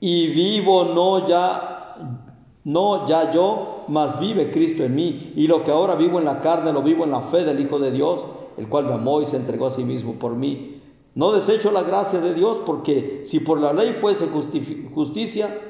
Y 0.00 0.30
vivo 0.30 0.86
no 0.86 1.24
ya, 1.28 1.94
no 2.64 3.06
ya 3.06 3.30
yo, 3.30 3.84
mas 3.86 4.18
vive 4.18 4.50
Cristo 4.50 4.82
en 4.82 4.96
mí. 4.96 5.32
Y 5.36 5.46
lo 5.46 5.62
que 5.62 5.70
ahora 5.70 5.94
vivo 5.94 6.18
en 6.18 6.24
la 6.24 6.40
carne, 6.40 6.72
lo 6.72 6.82
vivo 6.82 7.04
en 7.04 7.12
la 7.12 7.20
fe 7.20 7.44
del 7.44 7.60
Hijo 7.60 7.78
de 7.78 7.92
Dios, 7.92 8.24
el 8.56 8.68
cual 8.68 8.86
me 8.86 8.94
amó 8.94 9.22
y 9.22 9.26
se 9.26 9.36
entregó 9.36 9.68
a 9.68 9.70
sí 9.70 9.84
mismo 9.84 10.14
por 10.14 10.34
mí. 10.34 10.82
No 11.14 11.30
desecho 11.30 11.70
la 11.70 11.84
gracia 11.84 12.20
de 12.20 12.34
Dios, 12.34 12.58
porque 12.66 13.22
si 13.26 13.38
por 13.38 13.60
la 13.60 13.72
ley 13.72 13.98
fuese 14.00 14.26
justicia, 14.92 15.68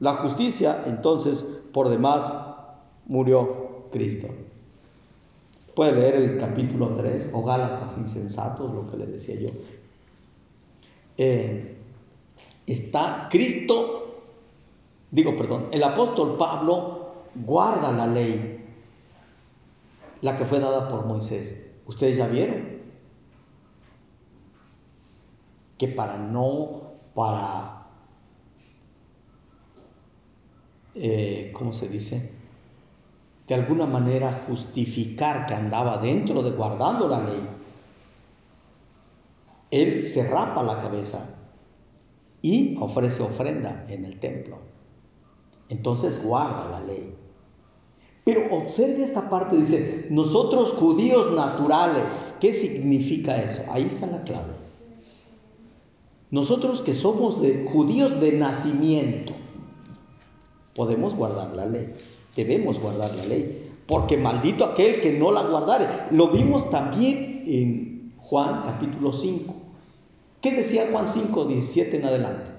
la 0.00 0.14
justicia, 0.16 0.84
entonces 0.86 1.42
por 1.72 1.88
demás 1.88 2.32
murió 3.06 3.86
Cristo. 3.90 4.28
Puede 5.74 5.92
leer 5.92 6.14
el 6.16 6.38
capítulo 6.38 6.88
3 6.94 7.30
o 7.32 7.42
Gálatas 7.44 7.96
insensatos, 7.98 8.72
lo 8.72 8.86
que 8.90 8.96
le 8.96 9.06
decía 9.06 9.36
yo. 9.36 9.50
Eh, 11.16 11.76
está 12.66 13.28
Cristo, 13.30 14.22
digo 15.10 15.36
perdón, 15.36 15.68
el 15.70 15.82
apóstol 15.82 16.36
Pablo 16.36 16.98
guarda 17.34 17.92
la 17.92 18.06
ley, 18.06 18.64
la 20.20 20.36
que 20.36 20.46
fue 20.46 20.60
dada 20.60 20.88
por 20.88 21.06
Moisés. 21.06 21.64
Ustedes 21.86 22.18
ya 22.18 22.26
vieron 22.26 22.78
que 25.78 25.88
para 25.88 26.18
no, 26.18 26.82
para, 27.14 27.77
eh, 31.00 31.50
¿cómo 31.54 31.72
se 31.72 31.88
dice? 31.88 32.38
de 33.48 33.54
alguna 33.54 33.86
manera 33.86 34.44
justificar 34.46 35.46
que 35.46 35.54
andaba 35.54 35.96
dentro 35.96 36.42
de 36.42 36.50
guardando 36.50 37.08
la 37.08 37.22
ley, 37.22 37.48
él 39.70 40.06
se 40.06 40.28
rapa 40.28 40.62
la 40.62 40.82
cabeza 40.82 41.34
y 42.42 42.76
ofrece 42.78 43.22
ofrenda 43.22 43.86
en 43.88 44.04
el 44.04 44.20
templo. 44.20 44.58
Entonces 45.70 46.22
guarda 46.22 46.68
la 46.70 46.80
ley. 46.80 47.14
Pero 48.24 48.54
observe 48.54 49.02
esta 49.02 49.30
parte, 49.30 49.56
dice, 49.56 50.06
nosotros 50.10 50.72
judíos 50.72 51.32
naturales, 51.34 52.36
¿qué 52.42 52.52
significa 52.52 53.42
eso? 53.42 53.62
Ahí 53.70 53.86
está 53.86 54.06
la 54.06 54.22
clave. 54.24 54.52
Nosotros 56.30 56.82
que 56.82 56.92
somos 56.92 57.40
de 57.40 57.66
judíos 57.72 58.20
de 58.20 58.32
nacimiento, 58.32 59.32
podemos 60.78 61.14
guardar 61.14 61.54
la 61.54 61.66
ley 61.66 61.92
debemos 62.38 62.80
guardar 62.80 63.14
la 63.16 63.24
ley, 63.24 63.72
porque 63.86 64.16
maldito 64.16 64.64
aquel 64.64 65.00
que 65.00 65.12
no 65.12 65.32
la 65.32 65.42
guardare. 65.42 65.88
Lo 66.12 66.28
vimos 66.28 66.70
también 66.70 67.42
en 67.46 68.12
Juan 68.16 68.62
capítulo 68.64 69.12
5. 69.12 69.54
¿Qué 70.40 70.52
decía 70.52 70.88
Juan 70.92 71.08
5, 71.08 71.46
17 71.46 71.96
en 71.96 72.04
adelante? 72.04 72.50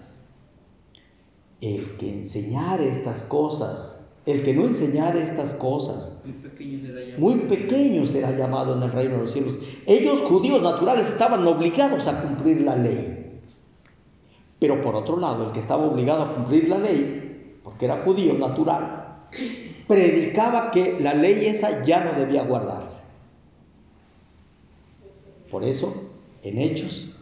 El 1.61 1.95
que 1.97 2.11
enseñare 2.11 2.89
estas 2.89 3.21
cosas, 3.23 4.05
el 4.25 4.43
que 4.43 4.53
no 4.53 4.65
enseñare 4.65 5.23
estas 5.23 5.53
cosas, 5.53 6.19
muy 7.17 7.35
pequeño 7.35 8.05
será 8.05 8.31
llamado 8.31 8.75
en 8.75 8.83
el 8.83 8.91
reino 8.91 9.15
de 9.15 9.23
los 9.23 9.31
cielos. 9.31 9.53
Ellos, 9.85 10.19
judíos 10.21 10.61
naturales, 10.61 11.07
estaban 11.07 11.47
obligados 11.47 12.05
a 12.07 12.21
cumplir 12.21 12.61
la 12.61 12.75
ley. 12.75 13.15
Pero 14.59 14.81
por 14.81 14.95
otro 14.95 15.17
lado, 15.17 15.47
el 15.47 15.51
que 15.53 15.61
estaba 15.61 15.85
obligado 15.85 16.23
a 16.23 16.35
cumplir 16.35 16.67
la 16.67 16.79
ley, 16.79 17.18
porque 17.79 17.85
era 17.85 18.03
judío 18.03 18.33
natural, 18.33 19.19
predicaba 19.87 20.69
que 20.69 20.99
la 20.99 21.13
ley 21.13 21.45
esa 21.45 21.85
ya 21.85 22.03
no 22.03 22.19
debía 22.19 22.43
guardarse. 22.43 22.99
Por 25.49 25.63
eso, 25.63 26.09
en 26.43 26.57
Hechos, 26.57 27.15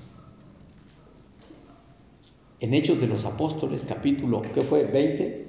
en 2.60 2.74
Hechos 2.74 3.00
de 3.00 3.06
los 3.06 3.24
Apóstoles, 3.24 3.86
capítulo, 3.88 4.42
¿qué 4.42 4.64
fue? 4.64 4.86
20, 4.86 5.46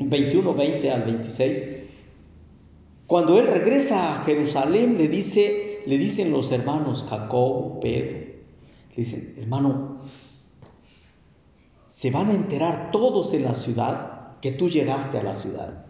21, 0.00 0.54
20 0.54 0.90
al 0.90 1.02
26, 1.04 1.62
cuando 3.06 3.38
él 3.38 3.46
regresa 3.46 4.16
a 4.16 4.24
Jerusalén, 4.24 4.98
le, 4.98 5.06
dice, 5.06 5.82
le 5.86 5.98
dicen 5.98 6.32
los 6.32 6.50
hermanos 6.50 7.06
Jacob, 7.08 7.78
Pedro, 7.80 8.10
le 8.10 8.96
dicen, 8.96 9.36
hermano, 9.38 10.00
se 11.90 12.10
van 12.10 12.30
a 12.30 12.34
enterar 12.34 12.90
todos 12.90 13.32
en 13.32 13.44
la 13.44 13.54
ciudad 13.54 14.15
que 14.40 14.52
tú 14.52 14.68
llegaste 14.68 15.18
a 15.18 15.22
la 15.22 15.36
ciudad. 15.36 15.86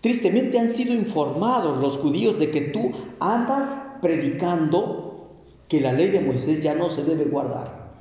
Tristemente 0.00 0.58
han 0.58 0.68
sido 0.68 0.94
informados 0.94 1.80
los 1.80 1.96
judíos 1.98 2.38
de 2.38 2.50
que 2.50 2.60
tú 2.60 2.92
andas 3.20 3.98
predicando 4.02 5.30
que 5.68 5.80
la 5.80 5.92
ley 5.92 6.10
de 6.10 6.20
Moisés 6.20 6.60
ya 6.60 6.74
no 6.74 6.90
se 6.90 7.04
debe 7.04 7.24
guardar. 7.24 7.92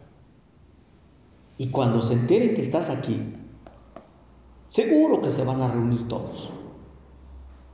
Y 1.58 1.70
cuando 1.70 2.02
se 2.02 2.14
enteren 2.14 2.56
que 2.56 2.62
estás 2.62 2.90
aquí, 2.90 3.22
seguro 4.68 5.22
que 5.22 5.30
se 5.30 5.44
van 5.44 5.62
a 5.62 5.72
reunir 5.72 6.08
todos. 6.08 6.52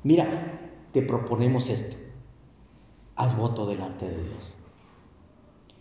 Mira, 0.04 0.60
te 0.92 1.02
proponemos 1.02 1.70
esto. 1.70 1.96
Haz 3.16 3.36
voto 3.38 3.66
delante 3.66 4.10
de 4.10 4.24
Dios. 4.24 4.58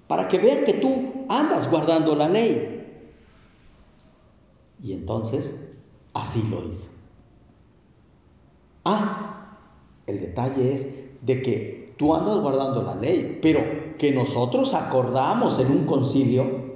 Para 0.06 0.28
que 0.28 0.38
vean 0.38 0.64
que 0.64 0.74
tú 0.74 1.26
andas 1.28 1.70
guardando 1.70 2.14
la 2.14 2.28
ley. 2.28 2.75
Y 4.82 4.92
entonces, 4.92 5.74
así 6.12 6.42
lo 6.50 6.70
hizo. 6.70 6.90
Ah, 8.84 9.58
el 10.06 10.20
detalle 10.20 10.72
es 10.72 10.88
de 11.22 11.42
que 11.42 11.94
tú 11.96 12.14
andas 12.14 12.36
guardando 12.36 12.82
la 12.82 12.94
ley, 12.94 13.38
pero 13.42 13.60
que 13.98 14.12
nosotros 14.12 14.74
acordamos 14.74 15.58
en 15.58 15.70
un 15.72 15.86
concilio 15.86 16.66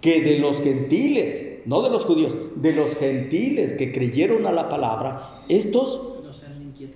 que 0.00 0.22
de 0.22 0.38
los 0.38 0.60
gentiles, 0.60 1.62
no 1.66 1.82
de 1.82 1.90
los 1.90 2.04
judíos, 2.04 2.36
de 2.56 2.72
los 2.72 2.94
gentiles 2.96 3.72
que 3.72 3.92
creyeron 3.92 4.46
a 4.46 4.52
la 4.52 4.68
palabra, 4.68 5.42
estos 5.48 6.10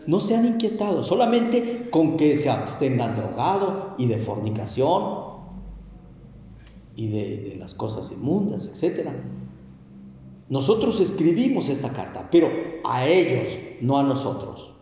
no 0.06 0.20
se 0.20 0.36
han 0.36 0.46
inquietado, 0.46 1.02
solamente 1.02 1.88
con 1.90 2.16
que 2.16 2.36
se 2.36 2.48
abstengan 2.48 3.16
de 3.16 3.22
ahogado 3.22 3.94
y 3.98 4.06
de 4.06 4.18
fornicación 4.18 5.24
y 6.96 7.08
de, 7.08 7.50
de 7.50 7.56
las 7.56 7.74
cosas 7.74 8.12
inmundas, 8.12 8.70
etc. 8.82 9.08
Nosotros 10.54 11.00
escribimos 11.00 11.68
esta 11.68 11.92
carta, 11.92 12.28
pero 12.30 12.48
a 12.84 13.08
ellos, 13.08 13.58
no 13.80 13.98
a 13.98 14.04
nosotros. 14.04 14.72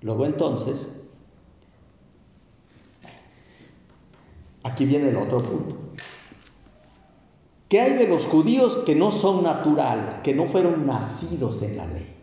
Luego 0.00 0.24
entonces, 0.24 1.10
aquí 4.62 4.86
viene 4.86 5.10
el 5.10 5.16
otro 5.18 5.42
punto. 5.42 5.76
¿Qué 7.68 7.82
hay 7.82 7.92
de 7.92 8.08
los 8.08 8.24
judíos 8.24 8.78
que 8.86 8.94
no 8.94 9.12
son 9.12 9.42
naturales, 9.42 10.14
que 10.24 10.34
no 10.34 10.46
fueron 10.46 10.86
nacidos 10.86 11.60
en 11.60 11.76
la 11.76 11.84
ley? 11.84 12.16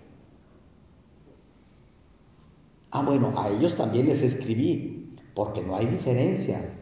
Ah, 2.90 3.04
bueno, 3.04 3.40
a 3.40 3.50
ellos 3.50 3.76
también 3.76 4.08
les 4.08 4.24
escribí, 4.24 5.16
porque 5.36 5.62
no 5.62 5.76
hay 5.76 5.86
diferencia 5.86 6.80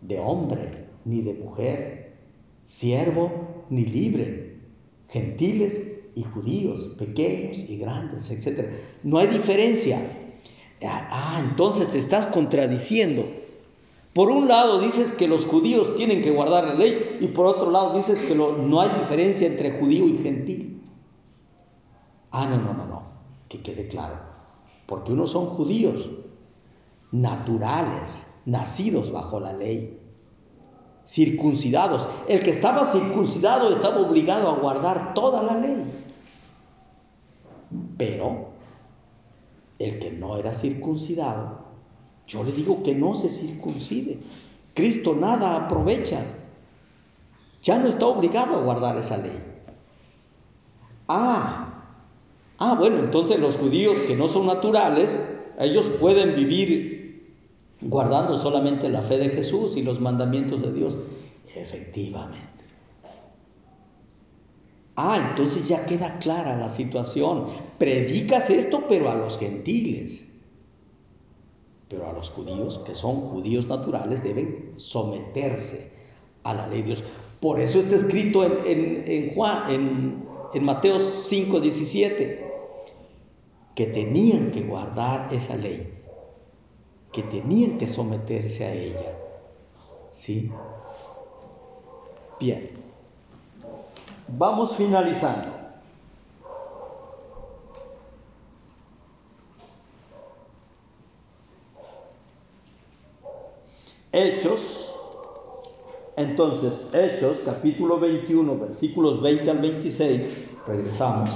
de 0.00 0.18
hombre 0.18 0.88
ni 1.04 1.22
de 1.22 1.34
mujer, 1.34 2.16
siervo 2.64 3.64
ni 3.70 3.84
libre, 3.84 4.45
gentiles 5.08 5.80
y 6.14 6.22
judíos, 6.22 6.94
pequeños 6.98 7.58
y 7.58 7.76
grandes, 7.76 8.30
etc. 8.30 8.70
No 9.02 9.18
hay 9.18 9.28
diferencia. 9.28 10.00
Ah, 10.82 11.42
entonces 11.48 11.88
te 11.88 11.98
estás 11.98 12.26
contradiciendo. 12.26 13.24
Por 14.14 14.30
un 14.30 14.48
lado 14.48 14.80
dices 14.80 15.12
que 15.12 15.28
los 15.28 15.44
judíos 15.44 15.94
tienen 15.96 16.22
que 16.22 16.30
guardar 16.30 16.68
la 16.68 16.74
ley 16.74 17.18
y 17.20 17.28
por 17.28 17.46
otro 17.46 17.70
lado 17.70 17.94
dices 17.94 18.22
que 18.22 18.34
no 18.34 18.80
hay 18.80 18.90
diferencia 19.00 19.46
entre 19.46 19.78
judío 19.78 20.08
y 20.08 20.18
gentil. 20.18 20.82
Ah, 22.30 22.46
no, 22.46 22.56
no, 22.56 22.72
no, 22.72 22.86
no, 22.86 23.02
que 23.48 23.60
quede 23.60 23.88
claro 23.88 24.36
porque 24.86 25.12
unos 25.12 25.32
son 25.32 25.46
judíos 25.46 26.08
naturales, 27.12 28.26
nacidos 28.46 29.12
bajo 29.12 29.40
la 29.40 29.52
ley, 29.52 29.95
circuncidados. 31.06 32.08
El 32.28 32.40
que 32.40 32.50
estaba 32.50 32.84
circuncidado 32.84 33.72
estaba 33.72 34.00
obligado 34.00 34.48
a 34.48 34.56
guardar 34.56 35.14
toda 35.14 35.42
la 35.42 35.58
ley. 35.58 35.84
Pero 37.96 38.48
el 39.78 39.98
que 39.98 40.10
no 40.10 40.36
era 40.36 40.54
circuncidado, 40.54 41.60
yo 42.26 42.44
le 42.44 42.52
digo 42.52 42.82
que 42.82 42.94
no 42.94 43.14
se 43.14 43.28
circuncide. 43.28 44.18
Cristo 44.74 45.14
nada 45.14 45.56
aprovecha. 45.56 46.24
Ya 47.62 47.78
no 47.78 47.88
está 47.88 48.06
obligado 48.06 48.56
a 48.56 48.62
guardar 48.62 48.96
esa 48.98 49.16
ley. 49.16 49.42
Ah, 51.08 51.66
Ah, 52.58 52.74
bueno, 52.74 52.98
entonces 53.00 53.38
los 53.38 53.56
judíos 53.56 53.98
que 54.00 54.16
no 54.16 54.28
son 54.28 54.46
naturales, 54.46 55.18
ellos 55.58 55.86
pueden 56.00 56.34
vivir 56.34 56.95
guardando 57.88 58.36
solamente 58.36 58.88
la 58.88 59.02
fe 59.02 59.18
de 59.18 59.30
Jesús 59.30 59.76
y 59.76 59.82
los 59.82 60.00
mandamientos 60.00 60.62
de 60.62 60.72
Dios. 60.72 60.98
Efectivamente. 61.54 62.46
Ah, 64.96 65.28
entonces 65.30 65.68
ya 65.68 65.84
queda 65.84 66.18
clara 66.18 66.56
la 66.56 66.70
situación. 66.70 67.48
Predicas 67.78 68.50
esto, 68.50 68.84
pero 68.88 69.10
a 69.10 69.14
los 69.14 69.38
gentiles. 69.38 70.32
Pero 71.88 72.08
a 72.08 72.12
los 72.12 72.30
judíos, 72.30 72.78
que 72.78 72.94
son 72.94 73.20
judíos 73.20 73.66
naturales, 73.66 74.24
deben 74.24 74.72
someterse 74.76 75.92
a 76.42 76.54
la 76.54 76.66
ley 76.66 76.80
de 76.80 76.86
Dios. 76.86 77.04
Por 77.40 77.60
eso 77.60 77.78
está 77.78 77.96
escrito 77.96 78.44
en, 78.44 79.34
Juan, 79.34 79.70
en, 79.70 80.24
en 80.54 80.64
Mateo 80.64 81.00
5, 81.00 81.60
17 81.60 82.46
que 83.76 83.86
tenían 83.86 84.52
que 84.52 84.62
guardar 84.62 85.32
esa 85.32 85.54
ley, 85.54 85.95
que 87.16 87.22
tenían 87.22 87.78
que 87.78 87.88
someterse 87.88 88.62
a 88.62 88.74
ella. 88.74 89.16
¿Sí? 90.12 90.50
Bien. 92.38 92.72
Vamos 94.28 94.76
finalizando. 94.76 95.48
Hechos, 104.12 104.90
entonces, 106.16 106.86
Hechos, 106.92 107.38
capítulo 107.46 107.98
21, 107.98 108.58
versículos 108.58 109.22
20 109.22 109.50
al 109.50 109.58
26, 109.58 110.28
regresamos. 110.66 111.30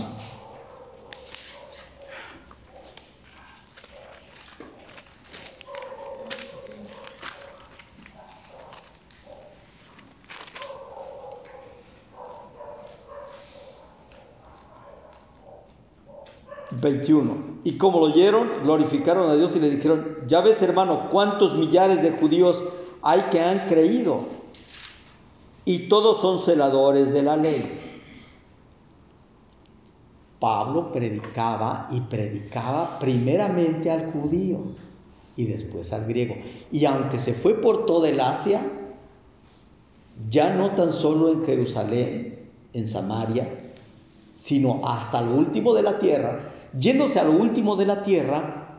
21. 16.81 17.61
Y 17.65 17.73
como 17.73 18.01
lo 18.01 18.07
oyeron, 18.07 18.49
glorificaron 18.63 19.31
a 19.31 19.35
Dios 19.35 19.55
y 19.57 19.61
le 19.61 19.71
dijeron, 19.71 20.19
ya 20.27 20.41
ves 20.41 20.61
hermano, 20.63 21.09
cuántos 21.11 21.55
millares 21.57 22.03
de 22.03 22.13
judíos 22.13 22.63
hay 23.03 23.23
que 23.31 23.41
han 23.41 23.67
creído. 23.67 24.21
Y 25.65 25.89
todos 25.89 26.21
son 26.21 26.41
celadores 26.41 27.13
de 27.13 27.23
la 27.23 27.37
ley. 27.37 27.79
Pablo 30.39 30.91
predicaba 30.91 31.89
y 31.91 32.01
predicaba 32.01 32.99
primeramente 32.99 33.91
al 33.91 34.11
judío 34.11 34.59
y 35.37 35.45
después 35.45 35.93
al 35.93 36.07
griego. 36.07 36.35
Y 36.73 36.87
aunque 36.87 37.19
se 37.19 37.35
fue 37.35 37.55
por 37.55 37.85
toda 37.85 38.09
el 38.09 38.21
Asia, 38.21 38.63
ya 40.29 40.55
no 40.55 40.71
tan 40.71 40.95
solo 40.95 41.31
en 41.31 41.45
Jerusalén, 41.45 42.51
en 42.73 42.89
Samaria, 42.89 43.49
sino 44.39 44.81
hasta 44.87 45.21
lo 45.21 45.35
último 45.35 45.75
de 45.75 45.83
la 45.83 45.99
tierra, 45.99 46.41
Yéndose 46.73 47.19
a 47.19 47.25
lo 47.25 47.33
último 47.33 47.77
de 47.77 47.87
la 47.87 48.03
tierra, 48.03 48.77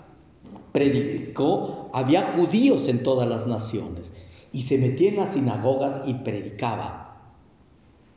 predicó, 0.71 1.89
había 1.93 2.33
judíos 2.33 2.87
en 2.87 3.03
todas 3.03 3.27
las 3.27 3.47
naciones, 3.47 4.13
y 4.53 4.63
se 4.63 4.77
metía 4.77 5.09
en 5.09 5.17
las 5.17 5.33
sinagogas 5.33 6.01
y 6.05 6.15
predicaba. 6.15 7.17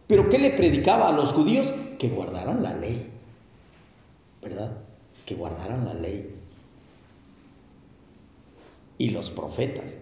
¿Pero 0.07 0.29
qué 0.29 0.39
le 0.39 0.51
predicaba 0.51 1.09
a 1.09 1.13
los 1.13 1.33
judíos? 1.33 1.73
Que 1.99 2.09
guardaran 2.09 2.63
la 2.63 2.75
ley, 2.75 3.09
¿verdad? 4.43 4.79
Que 5.25 5.35
guardaran 5.35 5.85
la 5.85 5.95
ley. 5.95 6.31
Y 8.99 9.11
los 9.11 9.31
profetas. 9.31 9.97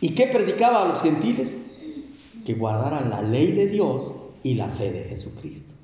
¿Y 0.00 0.10
qué 0.10 0.26
predicaba 0.26 0.82
a 0.82 0.88
los 0.88 1.02
gentiles? 1.02 1.56
Que 2.46 2.54
guardaran 2.54 3.10
la 3.10 3.20
ley 3.20 3.52
de 3.52 3.66
Dios 3.66 4.14
y 4.42 4.54
la 4.54 4.68
fe 4.68 4.92
de 4.92 5.04
Jesucristo. 5.04 5.74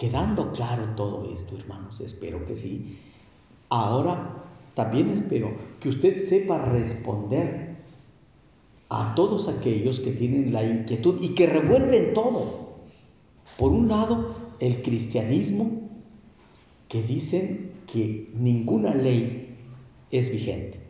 Quedando 0.00 0.52
claro 0.52 0.94
todo 0.96 1.30
esto, 1.30 1.58
hermanos, 1.58 2.00
espero 2.00 2.46
que 2.46 2.56
sí. 2.56 2.96
Ahora 3.68 4.44
también 4.74 5.10
espero 5.10 5.52
que 5.78 5.90
usted 5.90 6.26
sepa 6.26 6.56
responder 6.56 7.76
a 8.88 9.14
todos 9.14 9.46
aquellos 9.48 10.00
que 10.00 10.12
tienen 10.12 10.54
la 10.54 10.64
inquietud 10.64 11.18
y 11.20 11.34
que 11.34 11.46
revuelven 11.46 12.14
todo. 12.14 12.78
Por 13.58 13.72
un 13.72 13.88
lado, 13.88 14.36
el 14.58 14.80
cristianismo, 14.80 15.70
que 16.88 17.02
dicen 17.02 17.72
que 17.86 18.30
ninguna 18.32 18.94
ley 18.94 19.54
es 20.10 20.32
vigente. 20.32 20.80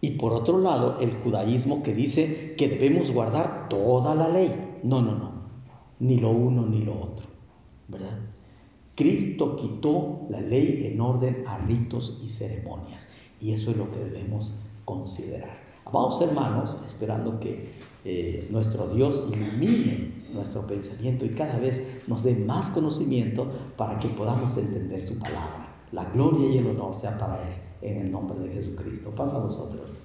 Y 0.00 0.10
por 0.18 0.32
otro 0.32 0.58
lado, 0.58 0.98
el 0.98 1.12
judaísmo 1.12 1.84
que 1.84 1.94
dice 1.94 2.56
que 2.58 2.66
debemos 2.66 3.12
guardar 3.12 3.68
toda 3.68 4.16
la 4.16 4.28
ley. 4.28 4.80
No, 4.82 5.00
no, 5.00 5.12
no 5.12 5.31
ni 6.00 6.18
lo 6.18 6.30
uno 6.30 6.66
ni 6.66 6.82
lo 6.82 6.92
otro, 6.92 7.26
¿verdad? 7.88 8.18
Cristo 8.94 9.56
quitó 9.56 10.26
la 10.28 10.40
ley 10.40 10.90
en 10.92 11.00
orden 11.00 11.44
a 11.46 11.58
ritos 11.58 12.20
y 12.22 12.28
ceremonias 12.28 13.08
y 13.40 13.52
eso 13.52 13.70
es 13.70 13.76
lo 13.76 13.90
que 13.90 13.98
debemos 13.98 14.54
considerar. 14.84 15.56
Vamos 15.90 16.20
hermanos, 16.20 16.80
esperando 16.86 17.40
que 17.40 17.72
eh, 18.04 18.48
nuestro 18.50 18.88
Dios 18.88 19.24
ilumine 19.32 20.22
nuestro 20.32 20.66
pensamiento 20.66 21.24
y 21.24 21.30
cada 21.30 21.58
vez 21.58 22.02
nos 22.06 22.22
dé 22.22 22.34
más 22.34 22.70
conocimiento 22.70 23.46
para 23.76 23.98
que 23.98 24.08
podamos 24.08 24.56
entender 24.56 25.06
su 25.06 25.18
palabra. 25.18 25.68
La 25.92 26.06
gloria 26.06 26.48
y 26.48 26.58
el 26.58 26.68
honor 26.68 26.96
sea 26.96 27.18
para 27.18 27.42
Él, 27.42 27.54
en 27.82 28.06
el 28.06 28.12
nombre 28.12 28.38
de 28.38 28.54
Jesucristo. 28.54 29.10
Pasa 29.10 29.36
a 29.36 29.40
vosotros. 29.40 29.98